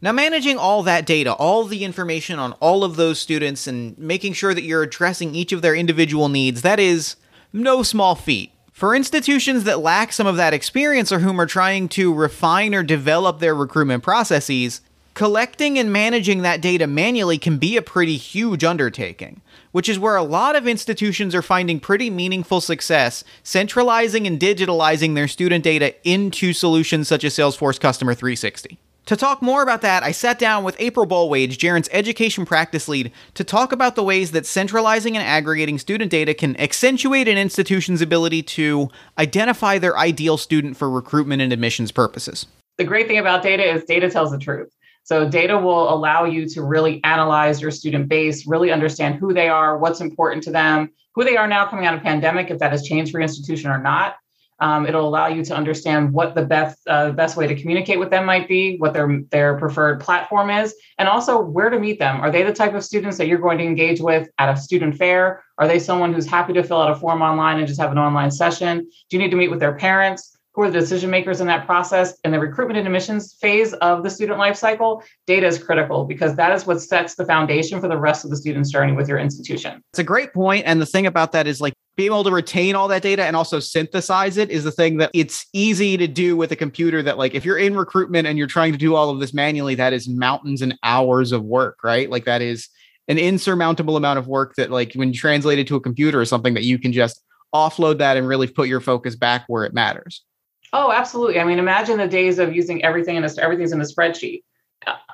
Now, 0.00 0.12
managing 0.12 0.58
all 0.58 0.82
that 0.84 1.06
data, 1.06 1.32
all 1.32 1.64
the 1.64 1.84
information 1.84 2.38
on 2.38 2.52
all 2.54 2.82
of 2.82 2.96
those 2.96 3.20
students, 3.20 3.66
and 3.66 3.96
making 3.98 4.32
sure 4.32 4.54
that 4.54 4.62
you're 4.62 4.82
addressing 4.82 5.34
each 5.34 5.52
of 5.52 5.62
their 5.62 5.76
individual 5.76 6.28
needs, 6.28 6.62
that 6.62 6.80
is 6.80 7.16
no 7.52 7.82
small 7.82 8.14
feat. 8.14 8.52
For 8.72 8.94
institutions 8.94 9.64
that 9.64 9.80
lack 9.80 10.12
some 10.12 10.26
of 10.26 10.36
that 10.36 10.54
experience 10.54 11.12
or 11.12 11.20
whom 11.20 11.40
are 11.40 11.46
trying 11.46 11.88
to 11.90 12.12
refine 12.12 12.74
or 12.74 12.82
develop 12.82 13.38
their 13.38 13.54
recruitment 13.54 14.02
processes, 14.02 14.80
collecting 15.14 15.78
and 15.78 15.92
managing 15.92 16.42
that 16.42 16.62
data 16.62 16.86
manually 16.86 17.38
can 17.38 17.58
be 17.58 17.76
a 17.76 17.82
pretty 17.82 18.16
huge 18.16 18.64
undertaking 18.64 19.42
which 19.72 19.88
is 19.88 19.98
where 19.98 20.16
a 20.16 20.22
lot 20.22 20.54
of 20.54 20.68
institutions 20.68 21.34
are 21.34 21.42
finding 21.42 21.80
pretty 21.80 22.08
meaningful 22.08 22.60
success 22.60 23.24
centralizing 23.42 24.26
and 24.26 24.38
digitalizing 24.38 25.14
their 25.14 25.26
student 25.26 25.64
data 25.64 25.94
into 26.08 26.52
solutions 26.52 27.08
such 27.08 27.24
as 27.24 27.34
Salesforce 27.34 27.80
Customer 27.80 28.14
360. 28.14 28.78
To 29.06 29.16
talk 29.16 29.42
more 29.42 29.62
about 29.62 29.80
that, 29.80 30.04
I 30.04 30.12
sat 30.12 30.38
down 30.38 30.62
with 30.62 30.76
April 30.78 31.06
Bollwage, 31.06 31.58
Gerent's 31.58 31.88
education 31.90 32.46
practice 32.46 32.86
lead, 32.86 33.10
to 33.34 33.42
talk 33.42 33.72
about 33.72 33.96
the 33.96 34.02
ways 34.04 34.30
that 34.30 34.46
centralizing 34.46 35.16
and 35.16 35.26
aggregating 35.26 35.78
student 35.78 36.08
data 36.08 36.34
can 36.34 36.58
accentuate 36.60 37.26
an 37.26 37.36
institution's 37.36 38.00
ability 38.00 38.44
to 38.44 38.90
identify 39.18 39.76
their 39.78 39.98
ideal 39.98 40.36
student 40.36 40.76
for 40.76 40.88
recruitment 40.88 41.42
and 41.42 41.52
admissions 41.52 41.90
purposes. 41.90 42.46
The 42.78 42.84
great 42.84 43.08
thing 43.08 43.18
about 43.18 43.42
data 43.42 43.64
is 43.64 43.82
data 43.84 44.08
tells 44.08 44.30
the 44.30 44.38
truth. 44.38 44.72
So 45.02 45.28
data 45.28 45.58
will 45.58 45.92
allow 45.92 46.24
you 46.24 46.48
to 46.50 46.62
really 46.62 47.00
analyze 47.02 47.60
your 47.60 47.72
student 47.72 48.08
base, 48.08 48.46
really 48.46 48.70
understand 48.70 49.16
who 49.16 49.34
they 49.34 49.48
are, 49.48 49.76
what's 49.78 50.00
important 50.00 50.44
to 50.44 50.52
them, 50.52 50.90
who 51.16 51.24
they 51.24 51.36
are 51.36 51.48
now 51.48 51.66
coming 51.66 51.86
out 51.86 51.94
of 51.94 52.02
pandemic, 52.02 52.50
if 52.50 52.60
that 52.60 52.70
has 52.70 52.84
changed 52.84 53.10
for 53.10 53.18
your 53.18 53.24
institution 53.24 53.68
or 53.68 53.78
not. 53.78 54.14
Um, 54.62 54.86
it'll 54.86 55.08
allow 55.08 55.26
you 55.26 55.44
to 55.44 55.56
understand 55.56 56.12
what 56.12 56.36
the 56.36 56.44
best 56.44 56.78
uh, 56.86 57.10
best 57.10 57.36
way 57.36 57.48
to 57.48 57.54
communicate 57.60 57.98
with 57.98 58.10
them 58.10 58.24
might 58.24 58.46
be, 58.46 58.76
what 58.76 58.92
their 58.92 59.20
their 59.32 59.58
preferred 59.58 60.00
platform 60.00 60.50
is, 60.50 60.72
and 60.98 61.08
also 61.08 61.40
where 61.40 61.68
to 61.68 61.80
meet 61.80 61.98
them. 61.98 62.20
Are 62.20 62.30
they 62.30 62.44
the 62.44 62.52
type 62.52 62.72
of 62.72 62.84
students 62.84 63.18
that 63.18 63.26
you're 63.26 63.38
going 63.38 63.58
to 63.58 63.64
engage 63.64 64.00
with 64.00 64.28
at 64.38 64.48
a 64.48 64.56
student 64.56 64.96
fair? 64.96 65.42
Are 65.58 65.66
they 65.66 65.80
someone 65.80 66.14
who's 66.14 66.26
happy 66.26 66.52
to 66.52 66.62
fill 66.62 66.80
out 66.80 66.92
a 66.92 66.94
form 66.94 67.22
online 67.22 67.58
and 67.58 67.66
just 67.66 67.80
have 67.80 67.90
an 67.90 67.98
online 67.98 68.30
session? 68.30 68.88
Do 69.10 69.16
you 69.16 69.18
need 69.18 69.32
to 69.32 69.36
meet 69.36 69.50
with 69.50 69.58
their 69.58 69.74
parents? 69.74 70.31
Who 70.54 70.62
are 70.62 70.70
the 70.70 70.78
decision 70.78 71.10
makers 71.10 71.40
in 71.40 71.46
that 71.46 71.66
process 71.66 72.18
in 72.24 72.30
the 72.30 72.38
recruitment 72.38 72.78
and 72.78 72.86
admissions 72.86 73.34
phase 73.34 73.72
of 73.74 74.02
the 74.02 74.10
student 74.10 74.38
life 74.38 74.56
cycle 74.56 75.02
data 75.26 75.46
is 75.46 75.62
critical 75.62 76.04
because 76.04 76.36
that 76.36 76.52
is 76.52 76.66
what 76.66 76.80
sets 76.80 77.14
the 77.14 77.24
foundation 77.24 77.80
for 77.80 77.88
the 77.88 77.96
rest 77.96 78.24
of 78.24 78.30
the 78.30 78.36
student's 78.36 78.70
journey 78.70 78.92
with 78.92 79.08
your 79.08 79.18
institution. 79.18 79.82
It's 79.92 79.98
a 79.98 80.04
great 80.04 80.32
point 80.32 80.64
and 80.66 80.80
the 80.80 80.86
thing 80.86 81.06
about 81.06 81.32
that 81.32 81.46
is 81.46 81.60
like 81.60 81.74
being 81.96 82.08
able 82.08 82.24
to 82.24 82.30
retain 82.30 82.74
all 82.74 82.88
that 82.88 83.02
data 83.02 83.24
and 83.24 83.36
also 83.36 83.60
synthesize 83.60 84.36
it 84.36 84.50
is 84.50 84.64
the 84.64 84.72
thing 84.72 84.98
that 84.98 85.10
it's 85.14 85.46
easy 85.52 85.96
to 85.96 86.06
do 86.06 86.36
with 86.36 86.52
a 86.52 86.56
computer 86.56 87.02
that 87.02 87.18
like 87.18 87.34
if 87.34 87.44
you're 87.44 87.58
in 87.58 87.76
recruitment 87.76 88.26
and 88.26 88.38
you're 88.38 88.46
trying 88.46 88.72
to 88.72 88.78
do 88.78 88.94
all 88.94 89.10
of 89.10 89.20
this 89.20 89.34
manually 89.34 89.74
that 89.74 89.92
is 89.92 90.08
mountains 90.08 90.62
and 90.62 90.78
hours 90.82 91.32
of 91.32 91.42
work 91.44 91.78
right? 91.82 92.10
Like 92.10 92.24
that 92.26 92.42
is 92.42 92.68
an 93.08 93.18
insurmountable 93.18 93.96
amount 93.96 94.18
of 94.18 94.28
work 94.28 94.54
that 94.56 94.70
like 94.70 94.92
when 94.94 95.08
you 95.08 95.18
translate 95.18 95.58
it 95.58 95.66
to 95.66 95.76
a 95.76 95.80
computer 95.80 96.20
or 96.20 96.24
something 96.24 96.54
that 96.54 96.64
you 96.64 96.78
can 96.78 96.92
just 96.92 97.22
offload 97.54 97.98
that 97.98 98.16
and 98.16 98.26
really 98.26 98.46
put 98.46 98.68
your 98.68 98.80
focus 98.80 99.16
back 99.16 99.44
where 99.46 99.64
it 99.64 99.74
matters 99.74 100.22
Oh, 100.72 100.90
absolutely. 100.92 101.38
I 101.40 101.44
mean, 101.44 101.58
imagine 101.58 101.98
the 101.98 102.08
days 102.08 102.38
of 102.38 102.54
using 102.54 102.82
everything 102.84 103.16
in 103.16 103.24
a, 103.24 103.28
everything's 103.40 103.72
in 103.72 103.80
a 103.80 103.84
spreadsheet. 103.84 104.42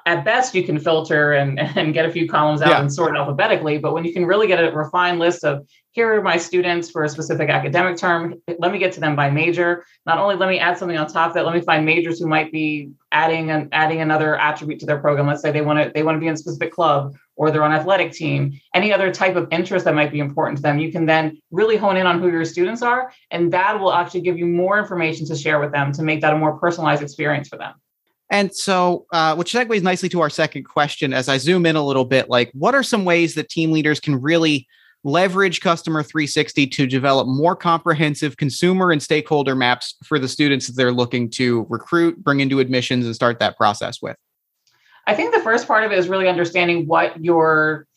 At 0.08 0.24
best, 0.24 0.54
you 0.54 0.62
can 0.62 0.78
filter 0.78 1.34
and, 1.34 1.60
and 1.76 1.92
get 1.92 2.06
a 2.06 2.10
few 2.10 2.26
columns 2.26 2.62
out 2.62 2.70
yeah. 2.70 2.80
and 2.80 2.90
sort 2.90 3.14
alphabetically. 3.14 3.76
But 3.76 3.92
when 3.92 4.06
you 4.06 4.12
can 4.14 4.24
really 4.24 4.46
get 4.46 4.58
a 4.58 4.72
refined 4.74 5.18
list 5.18 5.44
of 5.44 5.68
here 5.90 6.14
are 6.14 6.22
my 6.22 6.38
students 6.38 6.90
for 6.90 7.04
a 7.04 7.08
specific 7.10 7.50
academic 7.50 7.98
term, 7.98 8.40
let 8.58 8.72
me 8.72 8.78
get 8.78 8.92
to 8.92 9.00
them 9.00 9.14
by 9.14 9.28
major. 9.28 9.84
Not 10.06 10.18
only 10.18 10.36
let 10.36 10.48
me 10.48 10.58
add 10.58 10.78
something 10.78 10.96
on 10.96 11.08
top 11.08 11.28
of 11.28 11.34
that, 11.34 11.44
let 11.44 11.54
me 11.54 11.60
find 11.60 11.84
majors 11.84 12.18
who 12.18 12.26
might 12.26 12.50
be 12.50 12.90
adding 13.12 13.50
an 13.50 13.68
adding 13.72 14.00
another 14.00 14.36
attribute 14.36 14.80
to 14.80 14.86
their 14.86 14.98
program. 14.98 15.26
Let's 15.26 15.42
say 15.42 15.50
they 15.50 15.60
want 15.60 15.78
to 15.82 15.92
they 15.94 16.02
want 16.02 16.16
to 16.16 16.20
be 16.20 16.28
in 16.28 16.34
a 16.34 16.36
specific 16.38 16.72
club 16.72 17.14
or 17.36 17.50
they're 17.50 17.62
on 17.62 17.72
athletic 17.72 18.12
team, 18.12 18.58
any 18.74 18.92
other 18.92 19.12
type 19.12 19.36
of 19.36 19.46
interest 19.50 19.84
that 19.84 19.94
might 19.94 20.10
be 20.10 20.20
important 20.20 20.56
to 20.56 20.62
them, 20.62 20.78
you 20.78 20.90
can 20.90 21.04
then 21.04 21.38
really 21.50 21.76
hone 21.76 21.96
in 21.96 22.06
on 22.06 22.20
who 22.20 22.30
your 22.30 22.44
students 22.44 22.80
are. 22.80 23.12
And 23.30 23.52
that 23.52 23.78
will 23.78 23.92
actually 23.92 24.22
give 24.22 24.38
you 24.38 24.46
more 24.46 24.78
information 24.78 25.26
to 25.26 25.36
share 25.36 25.60
with 25.60 25.70
them 25.70 25.92
to 25.92 26.02
make 26.02 26.22
that 26.22 26.32
a 26.32 26.38
more 26.38 26.58
personalized 26.58 27.02
experience 27.02 27.48
for 27.48 27.56
them. 27.56 27.74
And 28.30 28.54
so, 28.54 29.06
uh, 29.12 29.35
which 29.37 29.52
segues 29.52 29.82
nicely 29.82 30.08
to 30.11 30.20
our 30.20 30.30
second 30.30 30.64
question 30.64 31.14
as 31.14 31.28
I 31.28 31.38
zoom 31.38 31.64
in 31.64 31.76
a 31.76 31.85
little 31.85 32.04
bit 32.04 32.28
like, 32.28 32.50
what 32.52 32.75
are 32.75 32.82
some 32.82 33.04
ways 33.04 33.35
that 33.35 33.49
team 33.49 33.73
leaders 33.73 34.00
can 34.00 34.20
really 34.20 34.66
leverage 35.04 35.61
Customer 35.61 36.02
360 36.02 36.66
to 36.66 36.87
develop 36.87 37.26
more 37.26 37.56
comprehensive 37.56 38.37
consumer 38.37 38.90
and 38.90 39.02
stakeholder 39.02 39.54
maps 39.54 39.94
for 40.04 40.18
the 40.18 40.28
students 40.28 40.66
that 40.66 40.75
they're 40.76 40.92
looking 40.92 41.30
to 41.30 41.66
recruit, 41.68 42.23
bring 42.23 42.40
into 42.40 42.61
admissions, 42.61 43.06
and 43.06 43.14
start 43.14 43.38
that 43.38 43.56
process 43.56 44.02
with? 44.02 44.16
I 45.06 45.14
think 45.14 45.35
the 45.35 45.40
first 45.40 45.66
part 45.66 45.85
of 45.85 45.92
it 45.92 45.99
is 45.99 46.08
really 46.08 46.28
understanding 46.28 46.87
what 46.87 47.25
your 47.25 47.88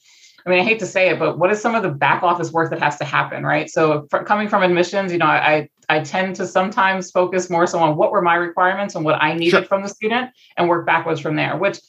I 0.46 0.50
mean, 0.50 0.60
I 0.60 0.64
hate 0.64 0.80
to 0.80 0.86
say 0.86 1.10
it, 1.10 1.20
but 1.20 1.38
what 1.38 1.52
is 1.52 1.62
some 1.62 1.76
of 1.76 1.84
the 1.84 1.90
back 1.90 2.24
office 2.24 2.52
work 2.52 2.70
that 2.72 2.80
has 2.80 2.98
to 2.98 3.06
happen, 3.06 3.44
right? 3.44 3.70
So, 3.70 4.08
for, 4.10 4.24
coming 4.24 4.48
from 4.48 4.64
admissions, 4.64 5.12
you 5.12 5.18
know, 5.18 5.26
I 5.26 5.70
I 5.90 6.00
tend 6.00 6.36
to 6.38 6.48
sometimes 6.48 7.12
focus 7.12 7.50
more 7.50 7.68
so 7.68 7.80
on 7.80 7.98
what 7.98 8.12
were 8.12 8.22
my 8.22 8.36
requirements 8.36 8.96
and 8.96 9.06
what 9.06 9.22
I 9.22 9.34
needed 9.34 9.52
sure. 9.52 9.64
from 9.66 9.84
the 9.84 9.90
student, 9.90 10.32
and 10.58 10.68
work 10.68 10.86
backwards 10.86 11.20
from 11.20 11.36
there. 11.36 11.58
Which, 11.58 11.80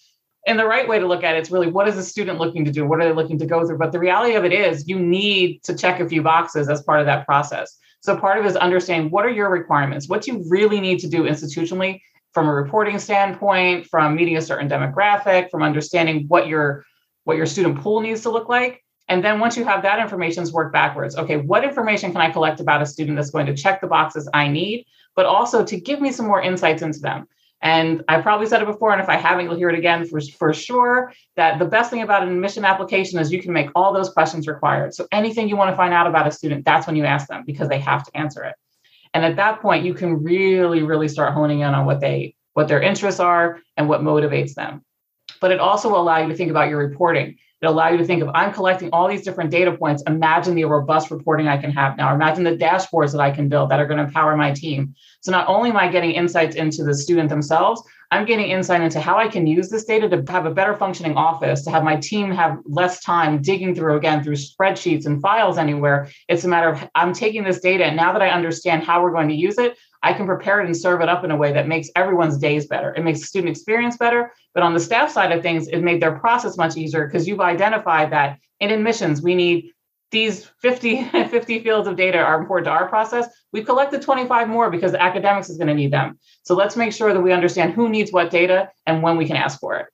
in 0.46 0.56
the 0.56 0.66
right 0.66 0.88
way 0.88 0.98
to 0.98 1.06
look 1.06 1.24
at 1.24 1.36
it, 1.36 1.38
it's 1.38 1.50
really 1.50 1.70
what 1.70 1.88
is 1.88 1.96
the 1.96 2.02
student 2.02 2.38
looking 2.38 2.64
to 2.64 2.72
do? 2.72 2.86
What 2.86 3.00
are 3.00 3.04
they 3.04 3.14
looking 3.14 3.38
to 3.38 3.46
go 3.46 3.66
through? 3.66 3.78
But 3.78 3.92
the 3.92 3.98
reality 3.98 4.34
of 4.34 4.44
it 4.44 4.52
is, 4.52 4.88
you 4.88 4.98
need 4.98 5.62
to 5.64 5.74
check 5.74 6.00
a 6.00 6.08
few 6.08 6.22
boxes 6.22 6.68
as 6.68 6.82
part 6.82 7.00
of 7.00 7.06
that 7.06 7.26
process. 7.26 7.78
So, 8.00 8.16
part 8.16 8.38
of 8.38 8.44
it 8.44 8.48
is 8.48 8.56
understanding 8.56 9.10
what 9.10 9.24
are 9.24 9.30
your 9.30 9.48
requirements, 9.48 10.08
what 10.08 10.26
you 10.26 10.44
really 10.48 10.80
need 10.80 10.98
to 11.00 11.08
do 11.08 11.22
institutionally 11.22 12.00
from 12.32 12.48
a 12.48 12.52
reporting 12.52 12.98
standpoint, 12.98 13.86
from 13.86 14.16
meeting 14.16 14.36
a 14.36 14.42
certain 14.42 14.68
demographic, 14.68 15.50
from 15.50 15.62
understanding 15.62 16.24
what 16.28 16.48
your 16.48 16.84
what 17.24 17.36
your 17.36 17.46
student 17.46 17.80
pool 17.80 18.00
needs 18.00 18.22
to 18.22 18.30
look 18.30 18.48
like. 18.48 18.84
And 19.08 19.24
then 19.24 19.40
once 19.40 19.56
you 19.56 19.64
have 19.64 19.82
that 19.82 19.98
information, 19.98 20.44
work 20.52 20.72
backwards. 20.72 21.16
Okay, 21.16 21.36
what 21.36 21.64
information 21.64 22.12
can 22.12 22.20
I 22.20 22.30
collect 22.30 22.60
about 22.60 22.82
a 22.82 22.86
student 22.86 23.16
that's 23.16 23.30
going 23.30 23.46
to 23.46 23.54
check 23.54 23.80
the 23.80 23.86
boxes 23.86 24.28
I 24.32 24.48
need, 24.48 24.86
but 25.14 25.26
also 25.26 25.64
to 25.64 25.80
give 25.80 26.00
me 26.00 26.12
some 26.12 26.26
more 26.26 26.40
insights 26.40 26.82
into 26.82 27.00
them? 27.00 27.26
And 27.60 28.02
I 28.08 28.20
probably 28.20 28.46
said 28.46 28.60
it 28.60 28.66
before, 28.66 28.92
and 28.92 29.00
if 29.00 29.08
I 29.08 29.16
haven't, 29.16 29.44
you'll 29.44 29.56
hear 29.56 29.70
it 29.70 29.78
again 29.78 30.04
for, 30.04 30.20
for 30.20 30.52
sure. 30.52 31.12
That 31.36 31.60
the 31.60 31.64
best 31.64 31.90
thing 31.90 32.02
about 32.02 32.24
an 32.24 32.30
admission 32.30 32.64
application 32.64 33.20
is 33.20 33.30
you 33.30 33.40
can 33.40 33.52
make 33.52 33.68
all 33.76 33.92
those 33.92 34.10
questions 34.10 34.48
required. 34.48 34.94
So 34.94 35.06
anything 35.12 35.48
you 35.48 35.56
want 35.56 35.70
to 35.70 35.76
find 35.76 35.94
out 35.94 36.08
about 36.08 36.26
a 36.26 36.32
student, 36.32 36.64
that's 36.64 36.88
when 36.88 36.96
you 36.96 37.04
ask 37.04 37.28
them 37.28 37.44
because 37.46 37.68
they 37.68 37.78
have 37.78 38.04
to 38.04 38.16
answer 38.16 38.42
it. 38.44 38.56
And 39.14 39.24
at 39.24 39.36
that 39.36 39.60
point, 39.60 39.84
you 39.84 39.94
can 39.94 40.22
really, 40.24 40.82
really 40.82 41.06
start 41.06 41.34
honing 41.34 41.60
in 41.60 41.74
on 41.74 41.86
what 41.86 42.00
they 42.00 42.34
what 42.54 42.68
their 42.68 42.82
interests 42.82 43.20
are 43.20 43.60
and 43.76 43.88
what 43.88 44.02
motivates 44.02 44.54
them. 44.54 44.84
But 45.42 45.50
it 45.50 45.60
also 45.60 45.90
will 45.90 46.00
allow 46.00 46.18
you 46.22 46.28
to 46.28 46.34
think 46.34 46.50
about 46.50 46.70
your 46.70 46.78
reporting. 46.78 47.36
It 47.60 47.66
allow 47.66 47.90
you 47.90 47.98
to 47.98 48.04
think 48.04 48.22
of 48.22 48.30
I'm 48.34 48.52
collecting 48.52 48.90
all 48.92 49.08
these 49.08 49.22
different 49.22 49.50
data 49.50 49.72
points. 49.72 50.02
Imagine 50.06 50.54
the 50.54 50.64
robust 50.64 51.10
reporting 51.10 51.48
I 51.48 51.56
can 51.58 51.70
have 51.72 51.96
now. 51.96 52.14
Imagine 52.14 52.44
the 52.44 52.56
dashboards 52.56 53.12
that 53.12 53.20
I 53.20 53.30
can 53.30 53.48
build 53.48 53.70
that 53.70 53.78
are 53.78 53.86
going 53.86 53.98
to 53.98 54.04
empower 54.04 54.36
my 54.36 54.52
team. 54.52 54.94
So 55.20 55.30
not 55.30 55.48
only 55.48 55.70
am 55.70 55.76
I 55.76 55.88
getting 55.88 56.12
insights 56.12 56.56
into 56.56 56.84
the 56.84 56.94
student 56.94 57.28
themselves, 57.28 57.82
I'm 58.12 58.26
getting 58.26 58.50
insight 58.50 58.82
into 58.82 59.00
how 59.00 59.16
I 59.16 59.26
can 59.26 59.46
use 59.46 59.70
this 59.70 59.84
data 59.84 60.06
to 60.06 60.22
have 60.30 60.44
a 60.44 60.50
better 60.50 60.76
functioning 60.76 61.16
office, 61.16 61.64
to 61.64 61.70
have 61.70 61.82
my 61.82 61.96
team 61.96 62.30
have 62.30 62.58
less 62.66 63.00
time 63.00 63.40
digging 63.40 63.74
through 63.74 63.96
again 63.96 64.22
through 64.22 64.36
spreadsheets 64.36 65.06
and 65.06 65.18
files 65.22 65.56
anywhere. 65.56 66.10
It's 66.28 66.44
a 66.44 66.48
matter 66.48 66.68
of 66.68 66.86
I'm 66.94 67.14
taking 67.14 67.42
this 67.42 67.60
data 67.60 67.86
and 67.86 67.96
now 67.96 68.12
that 68.12 68.20
I 68.20 68.28
understand 68.28 68.84
how 68.84 69.02
we're 69.02 69.12
going 69.12 69.30
to 69.30 69.34
use 69.34 69.56
it, 69.56 69.78
I 70.02 70.12
can 70.12 70.26
prepare 70.26 70.60
it 70.60 70.66
and 70.66 70.76
serve 70.76 71.00
it 71.00 71.08
up 71.08 71.24
in 71.24 71.30
a 71.30 71.36
way 71.36 71.54
that 71.54 71.66
makes 71.66 71.88
everyone's 71.96 72.36
days 72.36 72.66
better. 72.66 72.92
It 72.94 73.02
makes 73.02 73.20
the 73.20 73.26
student 73.26 73.50
experience 73.50 73.96
better. 73.96 74.30
But 74.52 74.62
on 74.62 74.74
the 74.74 74.80
staff 74.80 75.10
side 75.10 75.32
of 75.32 75.40
things, 75.40 75.68
it 75.68 75.80
made 75.80 76.02
their 76.02 76.18
process 76.18 76.58
much 76.58 76.76
easier 76.76 77.06
because 77.06 77.26
you've 77.26 77.40
identified 77.40 78.12
that 78.12 78.38
in 78.60 78.70
admissions, 78.70 79.22
we 79.22 79.34
need 79.34 79.70
these 80.12 80.44
50, 80.60 81.04
50 81.10 81.58
fields 81.64 81.88
of 81.88 81.96
data 81.96 82.18
are 82.18 82.38
important 82.38 82.66
to 82.66 82.70
our 82.70 82.88
process. 82.88 83.26
We've 83.52 83.66
collected 83.66 84.02
25 84.02 84.48
more 84.48 84.70
because 84.70 84.94
academics 84.94 85.50
is 85.50 85.56
going 85.56 85.68
to 85.68 85.74
need 85.74 85.92
them. 85.92 86.18
So 86.44 86.54
let's 86.54 86.76
make 86.76 86.92
sure 86.92 87.12
that 87.12 87.20
we 87.20 87.32
understand 87.32 87.72
who 87.72 87.88
needs 87.88 88.12
what 88.12 88.30
data 88.30 88.70
and 88.86 89.02
when 89.02 89.16
we 89.16 89.26
can 89.26 89.36
ask 89.36 89.58
for 89.58 89.76
it 89.76 89.86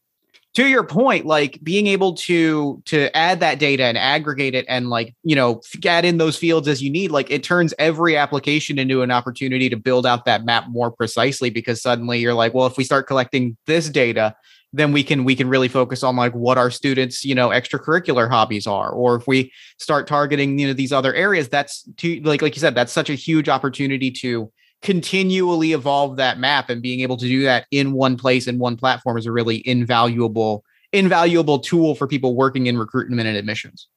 to 0.54 0.66
your 0.66 0.82
point 0.82 1.24
like 1.24 1.60
being 1.62 1.86
able 1.86 2.14
to 2.14 2.82
to 2.84 3.14
add 3.16 3.38
that 3.38 3.60
data 3.60 3.84
and 3.84 3.96
aggregate 3.96 4.54
it 4.54 4.64
and 4.68 4.90
like 4.90 5.14
you 5.22 5.36
know 5.36 5.60
add 5.84 6.04
in 6.04 6.18
those 6.18 6.36
fields 6.36 6.66
as 6.66 6.82
you 6.82 6.90
need 6.90 7.10
like 7.12 7.30
it 7.30 7.44
turns 7.44 7.72
every 7.78 8.16
application 8.16 8.78
into 8.78 9.02
an 9.02 9.10
opportunity 9.12 9.68
to 9.68 9.76
build 9.76 10.04
out 10.04 10.24
that 10.24 10.44
map 10.44 10.64
more 10.68 10.90
precisely 10.90 11.50
because 11.50 11.80
suddenly 11.80 12.18
you're 12.18 12.34
like 12.34 12.54
well 12.54 12.66
if 12.66 12.76
we 12.76 12.82
start 12.82 13.06
collecting 13.06 13.56
this 13.66 13.88
data 13.88 14.34
then 14.72 14.92
we 14.92 15.02
can 15.02 15.24
we 15.24 15.34
can 15.34 15.48
really 15.48 15.68
focus 15.68 16.02
on 16.02 16.16
like 16.16 16.34
what 16.34 16.58
our 16.58 16.70
students 16.70 17.24
you 17.24 17.34
know 17.34 17.48
extracurricular 17.48 18.28
hobbies 18.28 18.66
are. 18.66 18.90
Or 18.90 19.16
if 19.16 19.26
we 19.26 19.52
start 19.78 20.06
targeting 20.06 20.58
you 20.58 20.66
know 20.66 20.72
these 20.72 20.92
other 20.92 21.14
areas 21.14 21.48
that's 21.48 21.82
to 21.98 22.20
like 22.20 22.42
like 22.42 22.54
you 22.54 22.60
said 22.60 22.74
that's 22.74 22.92
such 22.92 23.10
a 23.10 23.14
huge 23.14 23.48
opportunity 23.48 24.10
to 24.10 24.50
continually 24.82 25.72
evolve 25.72 26.16
that 26.16 26.38
map 26.38 26.70
and 26.70 26.82
being 26.82 27.00
able 27.00 27.16
to 27.16 27.26
do 27.26 27.42
that 27.42 27.66
in 27.70 27.92
one 27.92 28.16
place 28.16 28.46
and 28.46 28.60
one 28.60 28.76
platform 28.76 29.18
is 29.18 29.26
a 29.26 29.32
really 29.32 29.66
invaluable 29.66 30.64
invaluable 30.92 31.58
tool 31.58 31.94
for 31.94 32.06
people 32.06 32.34
working 32.34 32.66
in 32.66 32.78
recruitment 32.78 33.26
and 33.26 33.36
admissions. 33.36 33.88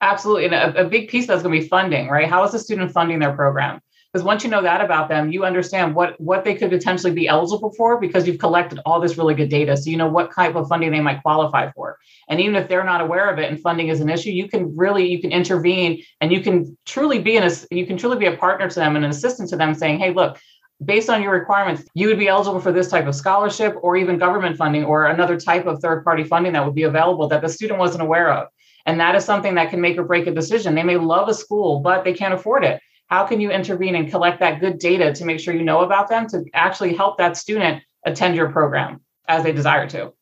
Absolutely 0.00 0.44
and 0.44 0.54
a, 0.54 0.82
a 0.82 0.88
big 0.88 1.08
piece 1.08 1.26
that's 1.26 1.42
going 1.42 1.54
to 1.54 1.62
be 1.62 1.68
funding 1.68 2.08
right? 2.08 2.28
How 2.28 2.44
is 2.44 2.52
the 2.52 2.58
student 2.58 2.92
funding 2.92 3.18
their 3.18 3.32
program 3.32 3.80
because 4.12 4.24
once 4.24 4.42
you 4.42 4.50
know 4.50 4.62
that 4.62 4.80
about 4.80 5.08
them 5.08 5.30
you 5.30 5.44
understand 5.44 5.94
what 5.94 6.18
what 6.20 6.44
they 6.44 6.54
could 6.54 6.70
potentially 6.70 7.12
be 7.12 7.28
eligible 7.28 7.72
for 7.72 8.00
because 8.00 8.26
you've 8.26 8.38
collected 8.38 8.80
all 8.84 9.00
this 9.00 9.18
really 9.18 9.34
good 9.34 9.48
data 9.48 9.76
so 9.76 9.90
you 9.90 9.96
know 9.96 10.08
what 10.08 10.32
type 10.34 10.54
of 10.54 10.68
funding 10.68 10.90
they 10.90 11.00
might 11.00 11.22
qualify 11.22 11.70
for 11.72 11.98
and 12.28 12.40
even 12.40 12.56
if 12.56 12.68
they're 12.68 12.84
not 12.84 13.00
aware 13.00 13.30
of 13.30 13.38
it 13.38 13.50
and 13.50 13.60
funding 13.60 13.88
is 13.88 14.00
an 14.00 14.08
issue 14.08 14.30
you 14.30 14.48
can 14.48 14.74
really 14.76 15.08
you 15.08 15.20
can 15.20 15.32
intervene 15.32 16.02
and 16.20 16.32
you 16.32 16.40
can 16.40 16.76
truly 16.84 17.18
be 17.18 17.36
in 17.36 17.42
a 17.42 17.50
you 17.70 17.86
can 17.86 17.96
truly 17.96 18.18
be 18.18 18.26
a 18.26 18.36
partner 18.36 18.68
to 18.68 18.76
them 18.76 18.96
and 18.96 19.04
an 19.04 19.10
assistant 19.10 19.48
to 19.48 19.56
them 19.56 19.74
saying 19.74 19.98
hey 19.98 20.12
look 20.12 20.38
based 20.84 21.10
on 21.10 21.22
your 21.22 21.32
requirements, 21.32 21.82
you 21.94 22.06
would 22.06 22.20
be 22.20 22.28
eligible 22.28 22.60
for 22.60 22.70
this 22.70 22.88
type 22.88 23.08
of 23.08 23.14
scholarship 23.16 23.76
or 23.82 23.96
even 23.96 24.16
government 24.16 24.56
funding 24.56 24.84
or 24.84 25.06
another 25.06 25.36
type 25.36 25.66
of 25.66 25.80
third 25.80 26.04
party 26.04 26.22
funding 26.22 26.52
that 26.52 26.64
would 26.64 26.76
be 26.76 26.84
available 26.84 27.26
that 27.26 27.40
the 27.40 27.48
student 27.48 27.80
wasn't 27.80 28.00
aware 28.00 28.32
of. 28.32 28.46
And 28.86 29.00
that 29.00 29.16
is 29.16 29.24
something 29.24 29.56
that 29.56 29.70
can 29.70 29.80
make 29.80 29.98
or 29.98 30.04
break 30.04 30.28
a 30.28 30.30
decision. 30.30 30.76
They 30.76 30.84
may 30.84 30.96
love 30.96 31.28
a 31.28 31.34
school, 31.34 31.80
but 31.80 32.04
they 32.04 32.12
can't 32.12 32.32
afford 32.32 32.64
it 32.64 32.80
how 33.08 33.26
can 33.26 33.40
you 33.40 33.50
intervene 33.50 33.94
and 33.94 34.10
collect 34.10 34.40
that 34.40 34.60
good 34.60 34.78
data 34.78 35.12
to 35.14 35.24
make 35.24 35.40
sure 35.40 35.54
you 35.54 35.64
know 35.64 35.80
about 35.80 36.08
them 36.08 36.28
to 36.28 36.44
actually 36.54 36.94
help 36.94 37.18
that 37.18 37.36
student 37.36 37.82
attend 38.06 38.36
your 38.36 38.50
program 38.50 39.00
as 39.26 39.42
they 39.42 39.52
desire 39.52 39.88
to? 39.88 40.12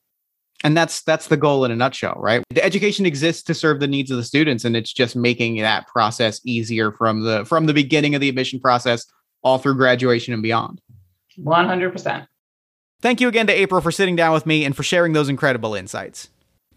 And 0.64 0.76
that's 0.76 1.02
that's 1.02 1.28
the 1.28 1.36
goal 1.36 1.64
in 1.66 1.70
a 1.70 1.76
nutshell 1.76 2.14
right? 2.16 2.42
The 2.50 2.64
education 2.64 3.04
exists 3.04 3.42
to 3.44 3.54
serve 3.54 3.78
the 3.78 3.86
needs 3.86 4.10
of 4.10 4.16
the 4.16 4.24
students 4.24 4.64
and 4.64 4.74
it's 4.74 4.92
just 4.92 5.14
making 5.14 5.58
that 5.58 5.86
process 5.86 6.40
easier 6.44 6.90
from 6.92 7.22
the 7.22 7.44
from 7.44 7.66
the 7.66 7.74
beginning 7.74 8.14
of 8.14 8.22
the 8.22 8.28
admission 8.28 8.58
process 8.58 9.04
all 9.42 9.58
through 9.58 9.76
graduation 9.76 10.32
and 10.32 10.42
beyond. 10.42 10.80
100% 11.38 12.26
thank 13.02 13.20
you 13.20 13.28
again 13.28 13.46
to 13.46 13.52
april 13.52 13.82
for 13.82 13.92
sitting 13.92 14.16
down 14.16 14.32
with 14.32 14.46
me 14.46 14.64
and 14.64 14.74
for 14.74 14.82
sharing 14.82 15.12
those 15.12 15.28
incredible 15.28 15.74
insights 15.74 16.30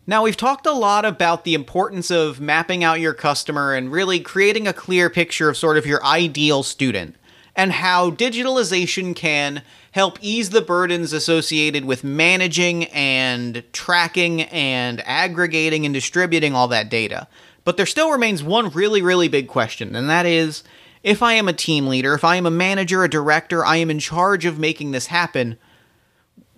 now, 0.09 0.23
we've 0.23 0.35
talked 0.35 0.65
a 0.65 0.71
lot 0.71 1.05
about 1.05 1.43
the 1.43 1.53
importance 1.53 2.09
of 2.09 2.41
mapping 2.41 2.83
out 2.83 2.99
your 2.99 3.13
customer 3.13 3.75
and 3.75 3.91
really 3.91 4.19
creating 4.19 4.67
a 4.67 4.73
clear 4.73 5.07
picture 5.07 5.49
of 5.49 5.55
sort 5.55 5.77
of 5.77 5.85
your 5.85 6.03
ideal 6.03 6.63
student, 6.63 7.15
and 7.55 7.73
how 7.73 8.09
digitalization 8.09 9.15
can 9.15 9.61
help 9.91 10.17
ease 10.19 10.49
the 10.49 10.61
burdens 10.61 11.13
associated 11.13 11.85
with 11.85 12.03
managing 12.03 12.85
and 12.85 13.63
tracking 13.71 14.41
and 14.41 15.01
aggregating 15.05 15.85
and 15.85 15.93
distributing 15.93 16.55
all 16.55 16.67
that 16.67 16.89
data. 16.89 17.27
But 17.63 17.77
there 17.77 17.85
still 17.85 18.09
remains 18.09 18.41
one 18.41 18.69
really, 18.69 19.03
really 19.03 19.27
big 19.27 19.47
question, 19.47 19.95
and 19.95 20.09
that 20.09 20.25
is 20.25 20.63
if 21.03 21.21
I 21.21 21.33
am 21.33 21.47
a 21.47 21.53
team 21.53 21.85
leader, 21.85 22.15
if 22.15 22.23
I 22.23 22.35
am 22.35 22.47
a 22.47 22.51
manager, 22.51 23.03
a 23.03 23.09
director, 23.09 23.63
I 23.63 23.75
am 23.75 23.91
in 23.91 23.99
charge 23.99 24.45
of 24.45 24.57
making 24.57 24.89
this 24.89 25.05
happen, 25.05 25.59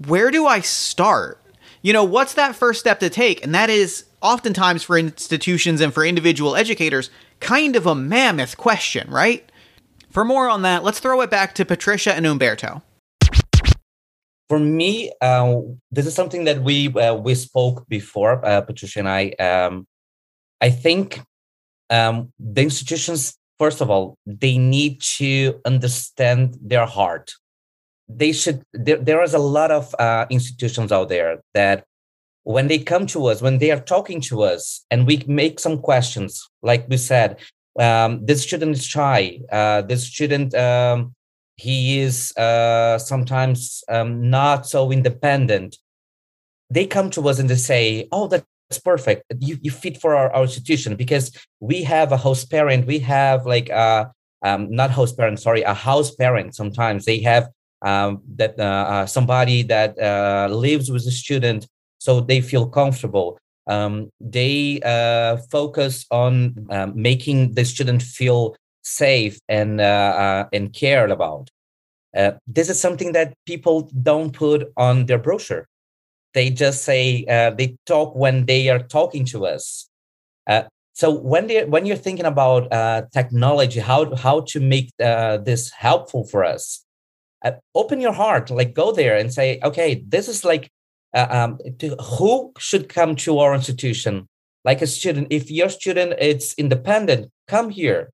where 0.08 0.32
do 0.32 0.48
I 0.48 0.62
start? 0.62 1.41
You 1.82 1.94
know, 1.94 2.04
what's 2.04 2.34
that 2.36 2.56
first 2.56 2.80
step 2.80 3.00
to 3.00 3.10
take? 3.10 3.44
And 3.44 3.54
that 3.56 3.70
is 3.70 4.06
oftentimes 4.22 4.84
for 4.84 4.98
institutions 4.98 5.82
and 5.82 5.94
for 5.94 6.06
individual 6.06 6.56
educators, 6.56 7.10
kind 7.39 7.76
of 7.76 7.86
a 7.86 7.96
mammoth 7.96 8.58
question, 8.58 9.10
right? 9.10 9.52
For 10.12 10.24
more 10.24 10.50
on 10.50 10.62
that, 10.62 10.84
let's 10.84 11.00
throw 11.00 11.22
it 11.22 11.30
back 11.30 11.56
to 11.56 11.65
Patricia 11.65 12.13
and 12.13 12.26
Umberto. 12.26 12.84
For 14.50 14.60
me, 14.60 15.12
uh, 15.22 15.56
this 15.91 16.06
is 16.06 16.13
something 16.13 16.44
that 16.44 16.62
we 16.62 16.89
uh, 16.89 17.15
we 17.15 17.36
spoke 17.36 17.88
before, 17.88 18.46
uh, 18.46 18.60
Patricia 18.62 19.00
and 19.00 19.08
I. 19.08 19.30
Um, 19.39 19.88
I 20.60 20.70
think 20.70 21.22
um, 21.89 22.34
the 22.38 22.62
institutions, 22.62 23.38
first 23.58 23.80
of 23.80 23.89
all, 23.89 24.17
they 24.26 24.58
need 24.58 25.02
to 25.17 25.62
understand 25.63 26.58
their 26.62 26.86
heart 26.86 27.34
they 28.17 28.32
should 28.32 28.62
there, 28.74 28.97
there 28.97 29.24
is 29.24 29.34
a 29.34 29.39
lot 29.39 29.71
of 29.71 29.95
uh, 30.00 30.26
institutions 30.30 30.91
out 30.91 31.10
there 31.10 31.39
that 31.54 31.84
when 32.43 32.67
they 32.67 32.80
come 32.80 33.06
to 33.06 33.28
us 33.28 33.41
when 33.41 33.60
they 33.60 33.71
are 33.71 33.80
talking 33.80 34.19
to 34.21 34.41
us 34.41 34.86
and 34.89 35.06
we 35.06 35.24
make 35.28 35.60
some 35.60 35.80
questions 35.80 36.50
like 36.63 36.88
we 36.89 36.97
said 36.97 37.39
um, 37.80 38.26
this 38.26 38.43
student 38.43 38.76
is 38.76 38.86
shy 38.86 39.39
uh, 39.52 39.82
this 39.82 40.06
student 40.08 40.54
um, 40.56 41.13
he 41.62 42.00
is 42.00 42.36
uh, 42.38 42.97
sometimes 42.97 43.84
um, 43.88 44.32
not 44.32 44.65
so 44.65 44.91
independent. 44.91 45.78
They 46.71 46.88
come 46.88 47.12
to 47.12 47.30
us 47.30 47.38
and 47.38 47.47
they 47.47 47.56
say 47.56 48.08
oh 48.12 48.28
that's 48.28 48.80
perfect. 48.84 49.24
You, 49.39 49.60
you 49.62 49.69
fit 49.69 50.02
for 50.02 50.15
our, 50.15 50.34
our 50.34 50.43
institution 50.43 50.95
because 50.95 51.32
we 51.60 51.84
have 51.84 52.12
a 52.12 52.17
host 52.17 52.50
parent 52.50 52.88
we 52.88 52.97
have 53.00 53.45
like 53.45 53.69
a 53.69 53.76
uh, 53.76 54.06
um, 54.43 54.71
not 54.71 54.89
host 54.89 55.15
parent 55.17 55.39
sorry 55.39 55.62
a 55.62 55.76
house 55.76 56.10
parent 56.15 56.56
sometimes. 56.56 57.06
They 57.06 57.19
have 57.19 57.50
um, 57.82 58.22
that 58.36 58.60
uh, 58.60 58.63
uh, 58.63 59.06
somebody 59.06 59.63
that 59.63 59.98
uh, 60.00 60.48
lives 60.54 60.91
with 60.91 61.06
a 61.08 61.12
student 61.12 61.67
so 61.98 62.20
they 62.20 62.41
feel 62.41 62.67
comfortable. 62.67 63.38
Um, 63.67 64.10
they 64.20 64.80
uh, 64.84 65.38
focus 65.52 66.06
on 66.10 66.67
um, 66.72 66.94
making 67.00 67.54
the 67.54 67.63
student 67.63 68.02
feel 68.02 68.56
safe 68.82 69.39
and 69.48 69.80
uh, 69.80 70.48
and 70.52 70.74
cared 70.74 71.12
about. 71.12 71.50
This 72.48 72.70
is 72.70 72.80
something 72.80 73.13
that 73.13 73.34
people 73.46 73.89
don't 74.02 74.34
put 74.34 74.74
on 74.78 75.06
their 75.06 75.20
brochure. 75.20 75.67
They 76.34 76.50
just 76.50 76.84
say 76.84 77.24
they 77.58 77.78
talk 77.86 78.15
when 78.15 78.46
they 78.46 78.70
are 78.70 78.80
talking 78.80 79.26
to 79.26 79.46
us. 79.46 79.88
So 80.94 81.12
when 81.12 81.48
they 81.48 81.65
when 81.65 81.86
you're 81.86 81.96
thinking 81.96 82.26
about 82.26 82.72
technology 83.13 83.80
how 83.80 84.15
how 84.15 84.41
to 84.48 84.60
make 84.60 84.89
this 84.98 85.70
helpful 85.70 86.26
for 86.26 86.44
us 86.44 86.84
uh, 87.44 87.52
open 87.76 88.00
your 88.00 88.14
heart 88.14 88.50
like 88.50 88.74
go 88.74 88.92
there 88.92 89.16
and 89.16 89.34
say 89.34 89.60
okay 89.64 90.04
this 90.08 90.28
is 90.28 90.44
like 90.44 90.70
uh, 91.14 91.28
um, 91.30 91.60
to, 91.80 91.96
who 91.96 92.54
should 92.58 92.88
come 92.88 93.16
to 93.16 93.40
our 93.40 93.54
institution 93.54 94.28
like 94.64 94.82
a 94.82 94.88
student 94.88 95.28
if 95.30 95.52
your 95.52 95.70
student 95.70 96.14
it's 96.20 96.54
independent 96.56 97.30
come 97.48 97.70
here 97.70 98.10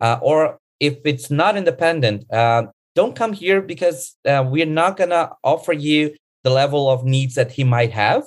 uh, 0.00 0.18
or 0.22 0.58
if 0.80 0.98
it's 1.04 1.30
not 1.30 1.56
independent 1.56 2.30
uh, 2.32 2.64
don't 2.94 3.16
come 3.16 3.32
here 3.32 3.60
because 3.60 4.16
uh, 4.26 4.44
we're 4.46 4.66
not 4.66 4.96
to 5.10 5.30
offer 5.42 5.72
you 5.72 6.14
the 6.44 6.50
level 6.50 6.88
of 6.88 7.04
needs 7.04 7.34
that 7.34 7.52
he 7.52 7.64
might 7.64 7.92
have 7.92 8.24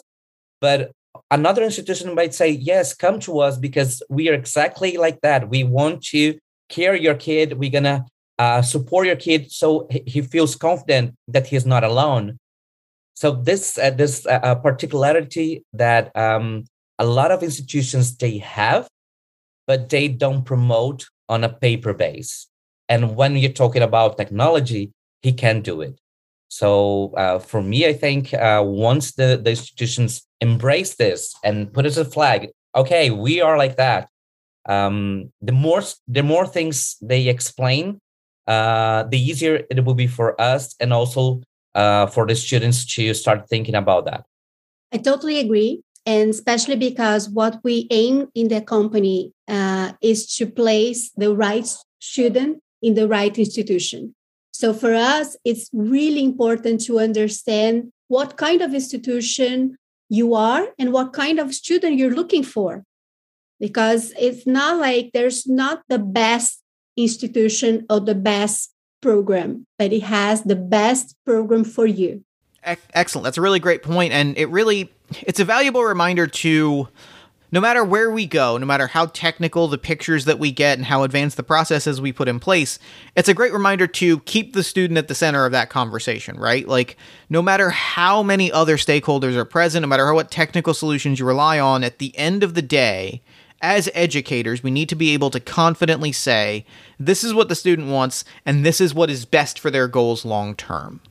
but 0.61 0.91
another 1.31 1.63
institution 1.63 2.13
might 2.15 2.33
say, 2.33 2.49
yes, 2.49 2.93
come 2.93 3.19
to 3.21 3.39
us 3.39 3.57
because 3.57 4.03
we 4.09 4.29
are 4.29 4.33
exactly 4.33 4.97
like 4.97 5.21
that. 5.21 5.49
We 5.49 5.63
want 5.63 6.03
to 6.05 6.37
care 6.69 6.95
your 6.95 7.15
kid. 7.15 7.53
We're 7.53 7.71
to 7.83 8.05
uh, 8.39 8.61
support 8.61 9.05
your 9.05 9.17
kid 9.17 9.51
so 9.51 9.87
he 10.07 10.21
feels 10.21 10.55
confident 10.55 11.13
that 11.27 11.47
he's 11.47 11.65
not 11.65 11.83
alone. 11.83 12.39
So 13.13 13.31
this 13.31 13.77
uh, 13.77 13.89
this 13.91 14.25
uh, 14.25 14.55
particularity 14.55 15.65
that 15.73 16.15
um, 16.15 16.63
a 16.97 17.05
lot 17.05 17.31
of 17.31 17.43
institutions 17.43 18.15
they 18.15 18.37
have, 18.37 18.87
but 19.67 19.89
they 19.89 20.07
don't 20.07 20.45
promote 20.45 21.05
on 21.27 21.43
a 21.43 21.49
paper 21.49 21.93
base. 21.93 22.47
And 22.87 23.15
when 23.15 23.35
you're 23.35 23.51
talking 23.51 23.83
about 23.83 24.17
technology, 24.17 24.93
he 25.21 25.33
can 25.33 25.61
do 25.61 25.81
it. 25.81 25.99
So 26.47 27.13
uh, 27.15 27.39
for 27.39 27.61
me, 27.61 27.85
I 27.85 27.93
think 27.93 28.33
uh, 28.33 28.63
once 28.65 29.11
the, 29.11 29.39
the 29.41 29.51
institutions 29.51 30.25
embrace 30.41 30.95
this 30.95 31.35
and 31.43 31.71
put 31.71 31.85
it 31.85 31.89
as 31.89 31.97
a 31.97 32.05
flag, 32.05 32.49
okay, 32.75 33.11
we 33.11 33.41
are 33.41 33.57
like 33.57 33.75
that. 33.75 34.09
Um, 34.67 35.31
the 35.41 35.51
more 35.51 35.81
the 36.07 36.23
more 36.23 36.47
things 36.47 36.97
they 37.01 37.27
explain, 37.27 37.99
uh, 38.49 39.03
the 39.03 39.19
easier 39.19 39.61
it 39.69 39.85
will 39.85 39.93
be 39.93 40.07
for 40.07 40.39
us 40.41 40.75
and 40.79 40.91
also 40.91 41.41
uh, 41.75 42.07
for 42.07 42.25
the 42.25 42.35
students 42.35 42.83
to 42.95 43.13
start 43.13 43.47
thinking 43.47 43.75
about 43.75 44.05
that. 44.05 44.25
I 44.91 44.97
totally 44.97 45.39
agree. 45.39 45.83
And 46.05 46.31
especially 46.31 46.75
because 46.75 47.29
what 47.29 47.59
we 47.63 47.87
aim 47.91 48.29
in 48.33 48.47
the 48.47 48.61
company 48.61 49.31
uh, 49.47 49.93
is 50.01 50.35
to 50.37 50.47
place 50.47 51.11
the 51.15 51.35
right 51.35 51.67
student 51.99 52.61
in 52.81 52.95
the 52.95 53.07
right 53.07 53.37
institution. 53.37 54.15
So 54.51 54.73
for 54.73 54.95
us, 54.95 55.37
it's 55.45 55.69
really 55.71 56.23
important 56.23 56.81
to 56.85 56.99
understand 56.99 57.91
what 58.07 58.37
kind 58.37 58.61
of 58.61 58.73
institution 58.73 59.77
you 60.09 60.33
are 60.33 60.69
and 60.79 60.91
what 60.91 61.13
kind 61.13 61.39
of 61.39 61.53
student 61.53 61.97
you're 61.97 62.15
looking 62.15 62.43
for. 62.43 62.83
Because 63.59 64.11
it's 64.19 64.47
not 64.47 64.79
like 64.79 65.11
there's 65.13 65.45
not 65.45 65.83
the 65.87 65.99
best 65.99 66.63
institution 67.03 67.85
or 67.89 67.99
the 67.99 68.15
best 68.15 68.71
program, 69.01 69.65
but 69.77 69.93
it 69.93 70.03
has 70.03 70.43
the 70.43 70.55
best 70.55 71.15
program 71.25 71.63
for 71.63 71.85
you. 71.85 72.23
Excellent. 72.93 73.23
That's 73.23 73.37
a 73.37 73.41
really 73.41 73.59
great 73.59 73.83
point 73.83 74.11
and 74.11 74.37
it 74.37 74.49
really 74.49 74.91
it's 75.21 75.39
a 75.39 75.45
valuable 75.45 75.83
reminder 75.83 76.27
to 76.27 76.89
no 77.51 77.59
matter 77.59 77.83
where 77.83 78.11
we 78.11 78.27
go, 78.27 78.57
no 78.57 78.65
matter 78.65 78.87
how 78.87 79.07
technical 79.07 79.67
the 79.67 79.77
pictures 79.77 80.25
that 80.25 80.39
we 80.39 80.51
get 80.51 80.77
and 80.77 80.85
how 80.85 81.03
advanced 81.03 81.37
the 81.37 81.43
processes 81.43 81.99
we 81.99 82.11
put 82.11 82.27
in 82.27 82.39
place, 82.39 82.77
it's 83.15 83.29
a 83.29 83.33
great 83.33 83.53
reminder 83.53 83.87
to 83.87 84.19
keep 84.19 84.53
the 84.53 84.63
student 84.63 84.97
at 84.97 85.07
the 85.07 85.15
center 85.15 85.45
of 85.45 85.51
that 85.51 85.69
conversation, 85.69 86.37
right? 86.37 86.67
Like, 86.67 86.95
no 87.29 87.41
matter 87.41 87.71
how 87.71 88.21
many 88.21 88.51
other 88.51 88.77
stakeholders 88.77 89.35
are 89.35 89.45
present, 89.45 89.81
no 89.81 89.87
matter 89.87 90.13
what 90.13 90.29
technical 90.29 90.73
solutions 90.73 91.19
you 91.19 91.25
rely 91.25 91.59
on, 91.59 91.83
at 91.83 91.97
the 91.97 92.15
end 92.17 92.43
of 92.43 92.53
the 92.53 92.61
day, 92.61 93.23
as 93.61 93.89
educators, 93.93 94.63
we 94.63 94.71
need 94.71 94.89
to 94.89 94.95
be 94.95 95.13
able 95.13 95.29
to 95.31 95.39
confidently 95.39 96.11
say, 96.11 96.65
this 96.99 97.23
is 97.23 97.33
what 97.33 97.49
the 97.49 97.55
student 97.55 97.89
wants, 97.89 98.23
and 98.45 98.65
this 98.65 98.79
is 98.79 98.93
what 98.93 99.09
is 99.09 99.25
best 99.25 99.59
for 99.59 99.71
their 99.71 99.87
goals 99.87 100.25
long 100.25 100.55
term. 100.55 101.01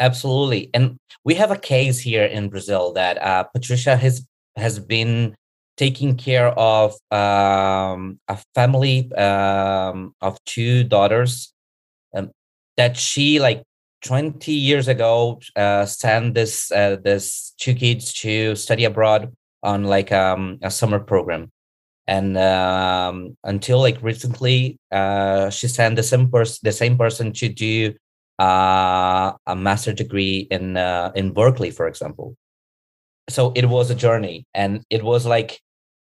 Absolutely. 0.00 0.70
And 0.74 0.96
we 1.24 1.34
have 1.34 1.50
a 1.50 1.58
case 1.58 1.98
here 1.98 2.24
in 2.24 2.48
Brazil 2.48 2.92
that 2.92 3.20
uh, 3.20 3.44
Patricia 3.44 3.96
has 3.96 4.24
has 4.56 4.78
been 4.78 5.34
taking 5.76 6.16
care 6.16 6.48
of 6.58 6.92
um, 7.12 8.18
a 8.28 8.38
family 8.54 9.10
um, 9.14 10.12
of 10.20 10.36
two 10.44 10.82
daughters 10.84 11.52
um, 12.14 12.30
that 12.76 12.96
she 12.96 13.38
like 13.38 13.62
20 14.02 14.52
years 14.52 14.88
ago 14.88 15.40
uh, 15.56 15.84
sent 15.84 16.34
this 16.34 16.70
uh, 16.72 16.96
this 17.02 17.54
two 17.58 17.74
kids 17.74 18.12
to 18.12 18.54
study 18.54 18.84
abroad 18.84 19.32
on 19.62 19.84
like 19.84 20.12
um, 20.12 20.58
a 20.62 20.70
summer 20.70 20.98
program 20.98 21.50
and 22.08 22.36
um, 22.38 23.36
until 23.44 23.78
like 23.80 24.02
recently 24.02 24.78
uh, 24.90 25.50
she 25.50 25.68
sent 25.68 25.94
the 25.94 26.02
same 26.02 26.28
person 26.28 26.58
the 26.64 26.72
same 26.72 26.98
person 26.98 27.32
to 27.32 27.48
do 27.48 27.94
uh, 28.40 29.32
a 29.46 29.54
master 29.54 29.92
degree 29.92 30.48
in 30.50 30.76
uh, 30.76 31.12
in 31.14 31.32
berkeley 31.32 31.70
for 31.70 31.86
example 31.86 32.34
so 33.28 33.52
it 33.54 33.66
was 33.66 33.90
a 33.90 33.94
journey 33.94 34.46
and 34.54 34.82
it 34.90 35.04
was 35.04 35.26
like 35.26 35.60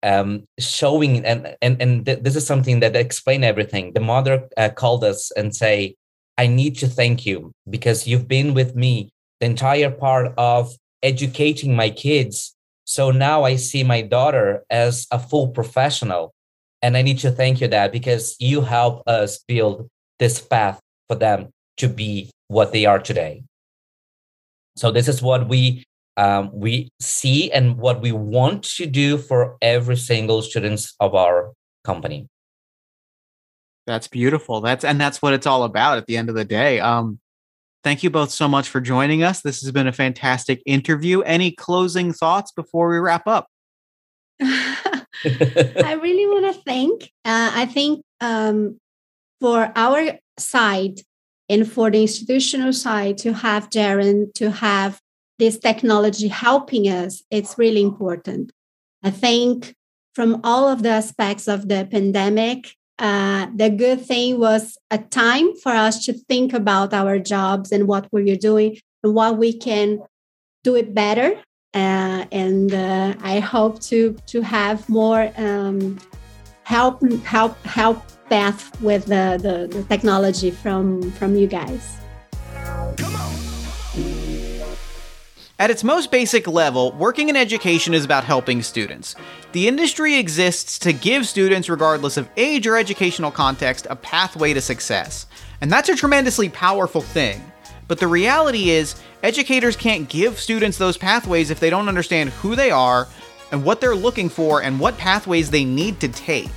um, 0.03 0.47
showing 0.59 1.23
and 1.25 1.55
and 1.61 1.81
and 1.81 2.05
th- 2.05 2.19
this 2.21 2.35
is 2.35 2.45
something 2.45 2.79
that 2.79 2.95
explain 2.95 3.43
everything. 3.43 3.93
The 3.93 3.99
mother 3.99 4.47
uh, 4.57 4.69
called 4.69 5.03
us 5.03 5.31
and 5.31 5.55
say, 5.55 5.95
"I 6.37 6.47
need 6.47 6.77
to 6.79 6.87
thank 6.87 7.25
you 7.25 7.51
because 7.69 8.07
you've 8.07 8.27
been 8.27 8.53
with 8.53 8.75
me 8.75 9.11
the 9.39 9.45
entire 9.45 9.91
part 9.91 10.33
of 10.37 10.73
educating 11.03 11.75
my 11.75 11.89
kids. 11.89 12.55
So 12.91 13.09
now 13.09 13.45
I 13.45 13.55
see 13.55 13.83
my 13.85 14.01
daughter 14.01 14.65
as 14.69 15.07
a 15.11 15.17
full 15.17 15.47
professional, 15.47 16.33
and 16.81 16.97
I 16.97 17.01
need 17.01 17.19
to 17.19 17.31
thank 17.31 17.61
you 17.61 17.69
Dad, 17.69 17.93
because 17.93 18.35
you 18.37 18.59
help 18.59 19.07
us 19.07 19.39
build 19.47 19.87
this 20.19 20.41
path 20.41 20.81
for 21.07 21.15
them 21.15 21.51
to 21.77 21.87
be 21.87 22.29
what 22.49 22.73
they 22.73 22.85
are 22.85 22.99
today." 22.99 23.43
So 24.75 24.91
this 24.91 25.07
is 25.07 25.21
what 25.21 25.47
we 25.47 25.85
um, 26.17 26.51
we 26.51 26.89
see 26.99 27.49
and 27.49 27.77
what 27.77 28.01
we 28.01 28.11
want 28.11 28.63
to 28.75 28.85
do 28.85 29.17
for 29.17 29.55
every 29.61 29.95
single 29.95 30.41
students 30.41 30.93
of 30.99 31.15
our 31.15 31.53
company. 31.85 32.27
That's 33.87 34.09
beautiful. 34.09 34.59
That's 34.59 34.83
and 34.83 34.99
that's 34.99 35.21
what 35.21 35.33
it's 35.33 35.47
all 35.47 35.63
about 35.63 35.97
at 35.97 36.07
the 36.07 36.17
end 36.17 36.27
of 36.27 36.35
the 36.35 36.43
day. 36.43 36.81
Um 36.81 37.20
thank 37.83 38.03
you 38.03 38.09
both 38.09 38.31
so 38.31 38.47
much 38.47 38.69
for 38.69 38.81
joining 38.81 39.23
us. 39.23 39.41
This 39.41 39.61
has 39.61 39.71
been 39.71 39.87
a 39.87 39.93
fantastic 39.93 40.61
interview. 40.65 41.21
Any 41.21 41.51
closing 41.51 42.13
thoughts 42.13 42.51
before 42.51 42.89
we 42.89 42.97
wrap 42.97 43.27
up? 43.27 43.47
I 44.41 45.99
really 46.01 46.25
want 46.25 46.55
to 46.55 46.61
thank 46.63 47.03
uh, 47.25 47.51
i 47.53 47.67
think 47.67 48.03
um, 48.21 48.79
for 49.39 49.71
our 49.75 50.17
side 50.39 51.01
and 51.51 51.69
for 51.69 51.91
the 51.91 52.01
institutional 52.01 52.71
side 52.71 53.17
to 53.17 53.33
have 53.33 53.69
Gerent, 53.69 54.33
to 54.35 54.51
have 54.51 55.01
this 55.37 55.57
technology 55.57 56.29
helping 56.29 56.85
us, 56.85 57.23
it's 57.29 57.57
really 57.57 57.81
important. 57.81 58.53
I 59.03 59.09
think 59.09 59.75
from 60.15 60.39
all 60.45 60.69
of 60.69 60.81
the 60.81 60.91
aspects 60.91 61.49
of 61.49 61.67
the 61.67 61.85
pandemic, 61.91 62.75
uh, 63.01 63.47
the 63.55 63.69
good 63.69 64.05
thing 64.05 64.39
was 64.39 64.77
a 64.91 64.99
time 64.99 65.55
for 65.57 65.71
us 65.71 66.05
to 66.05 66.13
think 66.13 66.53
about 66.53 66.93
our 66.93 67.17
jobs 67.17 67.71
and 67.71 67.87
what 67.87 68.07
we're 68.11 68.37
doing 68.37 68.77
and 69.03 69.15
what 69.15 69.39
we 69.39 69.51
can 69.51 69.99
do 70.63 70.75
it 70.75 70.93
better. 70.93 71.33
Uh, 71.73 72.25
and 72.31 72.71
uh, 72.73 73.15
I 73.23 73.39
hope 73.39 73.81
to 73.89 74.15
to 74.27 74.41
have 74.41 74.87
more 74.87 75.31
um, 75.37 75.97
help 76.63 77.01
help 77.23 77.57
help 77.65 78.03
path 78.29 78.79
with 78.81 79.05
the, 79.05 79.39
the, 79.41 79.75
the 79.75 79.83
technology 79.85 80.51
from 80.51 81.11
from 81.13 81.35
you 81.35 81.47
guys. 81.47 81.97
At 85.61 85.69
its 85.69 85.83
most 85.83 86.09
basic 86.09 86.47
level, 86.47 86.91
working 86.93 87.29
in 87.29 87.35
education 87.35 87.93
is 87.93 88.03
about 88.03 88.23
helping 88.23 88.63
students. 88.63 89.15
The 89.51 89.67
industry 89.67 90.15
exists 90.15 90.79
to 90.79 90.91
give 90.91 91.27
students, 91.27 91.69
regardless 91.69 92.17
of 92.17 92.27
age 92.35 92.65
or 92.65 92.77
educational 92.77 93.29
context, 93.29 93.85
a 93.87 93.95
pathway 93.95 94.55
to 94.55 94.61
success. 94.61 95.27
And 95.61 95.71
that's 95.71 95.87
a 95.87 95.95
tremendously 95.95 96.49
powerful 96.49 97.01
thing. 97.01 97.43
But 97.87 97.99
the 97.99 98.07
reality 98.07 98.71
is, 98.71 98.95
educators 99.21 99.75
can't 99.75 100.09
give 100.09 100.39
students 100.39 100.79
those 100.79 100.97
pathways 100.97 101.51
if 101.51 101.59
they 101.59 101.69
don't 101.69 101.87
understand 101.87 102.31
who 102.31 102.55
they 102.55 102.71
are 102.71 103.07
and 103.51 103.63
what 103.63 103.79
they're 103.79 103.93
looking 103.93 104.29
for 104.29 104.63
and 104.63 104.79
what 104.79 104.97
pathways 104.97 105.51
they 105.51 105.63
need 105.63 105.99
to 105.99 106.07
take. 106.07 106.49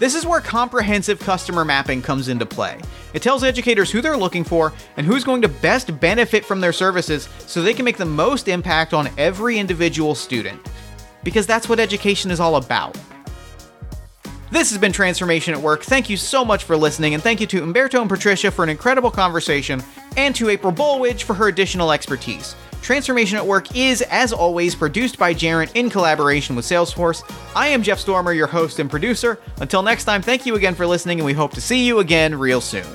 This 0.00 0.14
is 0.14 0.24
where 0.24 0.40
comprehensive 0.40 1.20
customer 1.20 1.62
mapping 1.62 2.00
comes 2.00 2.28
into 2.28 2.46
play. 2.46 2.80
It 3.12 3.20
tells 3.20 3.44
educators 3.44 3.90
who 3.90 4.00
they're 4.00 4.16
looking 4.16 4.44
for 4.44 4.72
and 4.96 5.06
who's 5.06 5.24
going 5.24 5.42
to 5.42 5.48
best 5.48 6.00
benefit 6.00 6.42
from 6.42 6.58
their 6.58 6.72
services 6.72 7.28
so 7.40 7.60
they 7.60 7.74
can 7.74 7.84
make 7.84 7.98
the 7.98 8.06
most 8.06 8.48
impact 8.48 8.94
on 8.94 9.10
every 9.18 9.58
individual 9.58 10.14
student. 10.14 10.58
Because 11.22 11.46
that's 11.46 11.68
what 11.68 11.78
education 11.78 12.30
is 12.30 12.40
all 12.40 12.56
about. 12.56 12.96
This 14.50 14.70
has 14.70 14.78
been 14.78 14.90
Transformation 14.90 15.52
at 15.52 15.60
Work. 15.60 15.82
Thank 15.82 16.08
you 16.08 16.16
so 16.16 16.46
much 16.46 16.64
for 16.64 16.78
listening, 16.78 17.12
and 17.12 17.22
thank 17.22 17.38
you 17.38 17.46
to 17.48 17.62
Umberto 17.62 18.00
and 18.00 18.08
Patricia 18.08 18.50
for 18.50 18.62
an 18.62 18.70
incredible 18.70 19.10
conversation, 19.10 19.82
and 20.16 20.34
to 20.34 20.48
April 20.48 20.72
Bolwidge 20.72 21.24
for 21.24 21.34
her 21.34 21.48
additional 21.48 21.92
expertise. 21.92 22.56
Transformation 22.82 23.36
at 23.36 23.46
Work 23.46 23.76
is, 23.76 24.02
as 24.02 24.32
always, 24.32 24.74
produced 24.74 25.18
by 25.18 25.34
Gerent 25.34 25.70
in 25.74 25.90
collaboration 25.90 26.56
with 26.56 26.64
Salesforce. 26.64 27.22
I 27.54 27.68
am 27.68 27.82
Jeff 27.82 27.98
Stormer, 27.98 28.32
your 28.32 28.46
host 28.46 28.78
and 28.78 28.90
producer. 28.90 29.38
Until 29.60 29.82
next 29.82 30.04
time, 30.04 30.22
thank 30.22 30.46
you 30.46 30.56
again 30.56 30.74
for 30.74 30.86
listening, 30.86 31.18
and 31.18 31.26
we 31.26 31.32
hope 31.32 31.52
to 31.52 31.60
see 31.60 31.84
you 31.84 31.98
again 32.00 32.34
real 32.34 32.60
soon. 32.60 32.86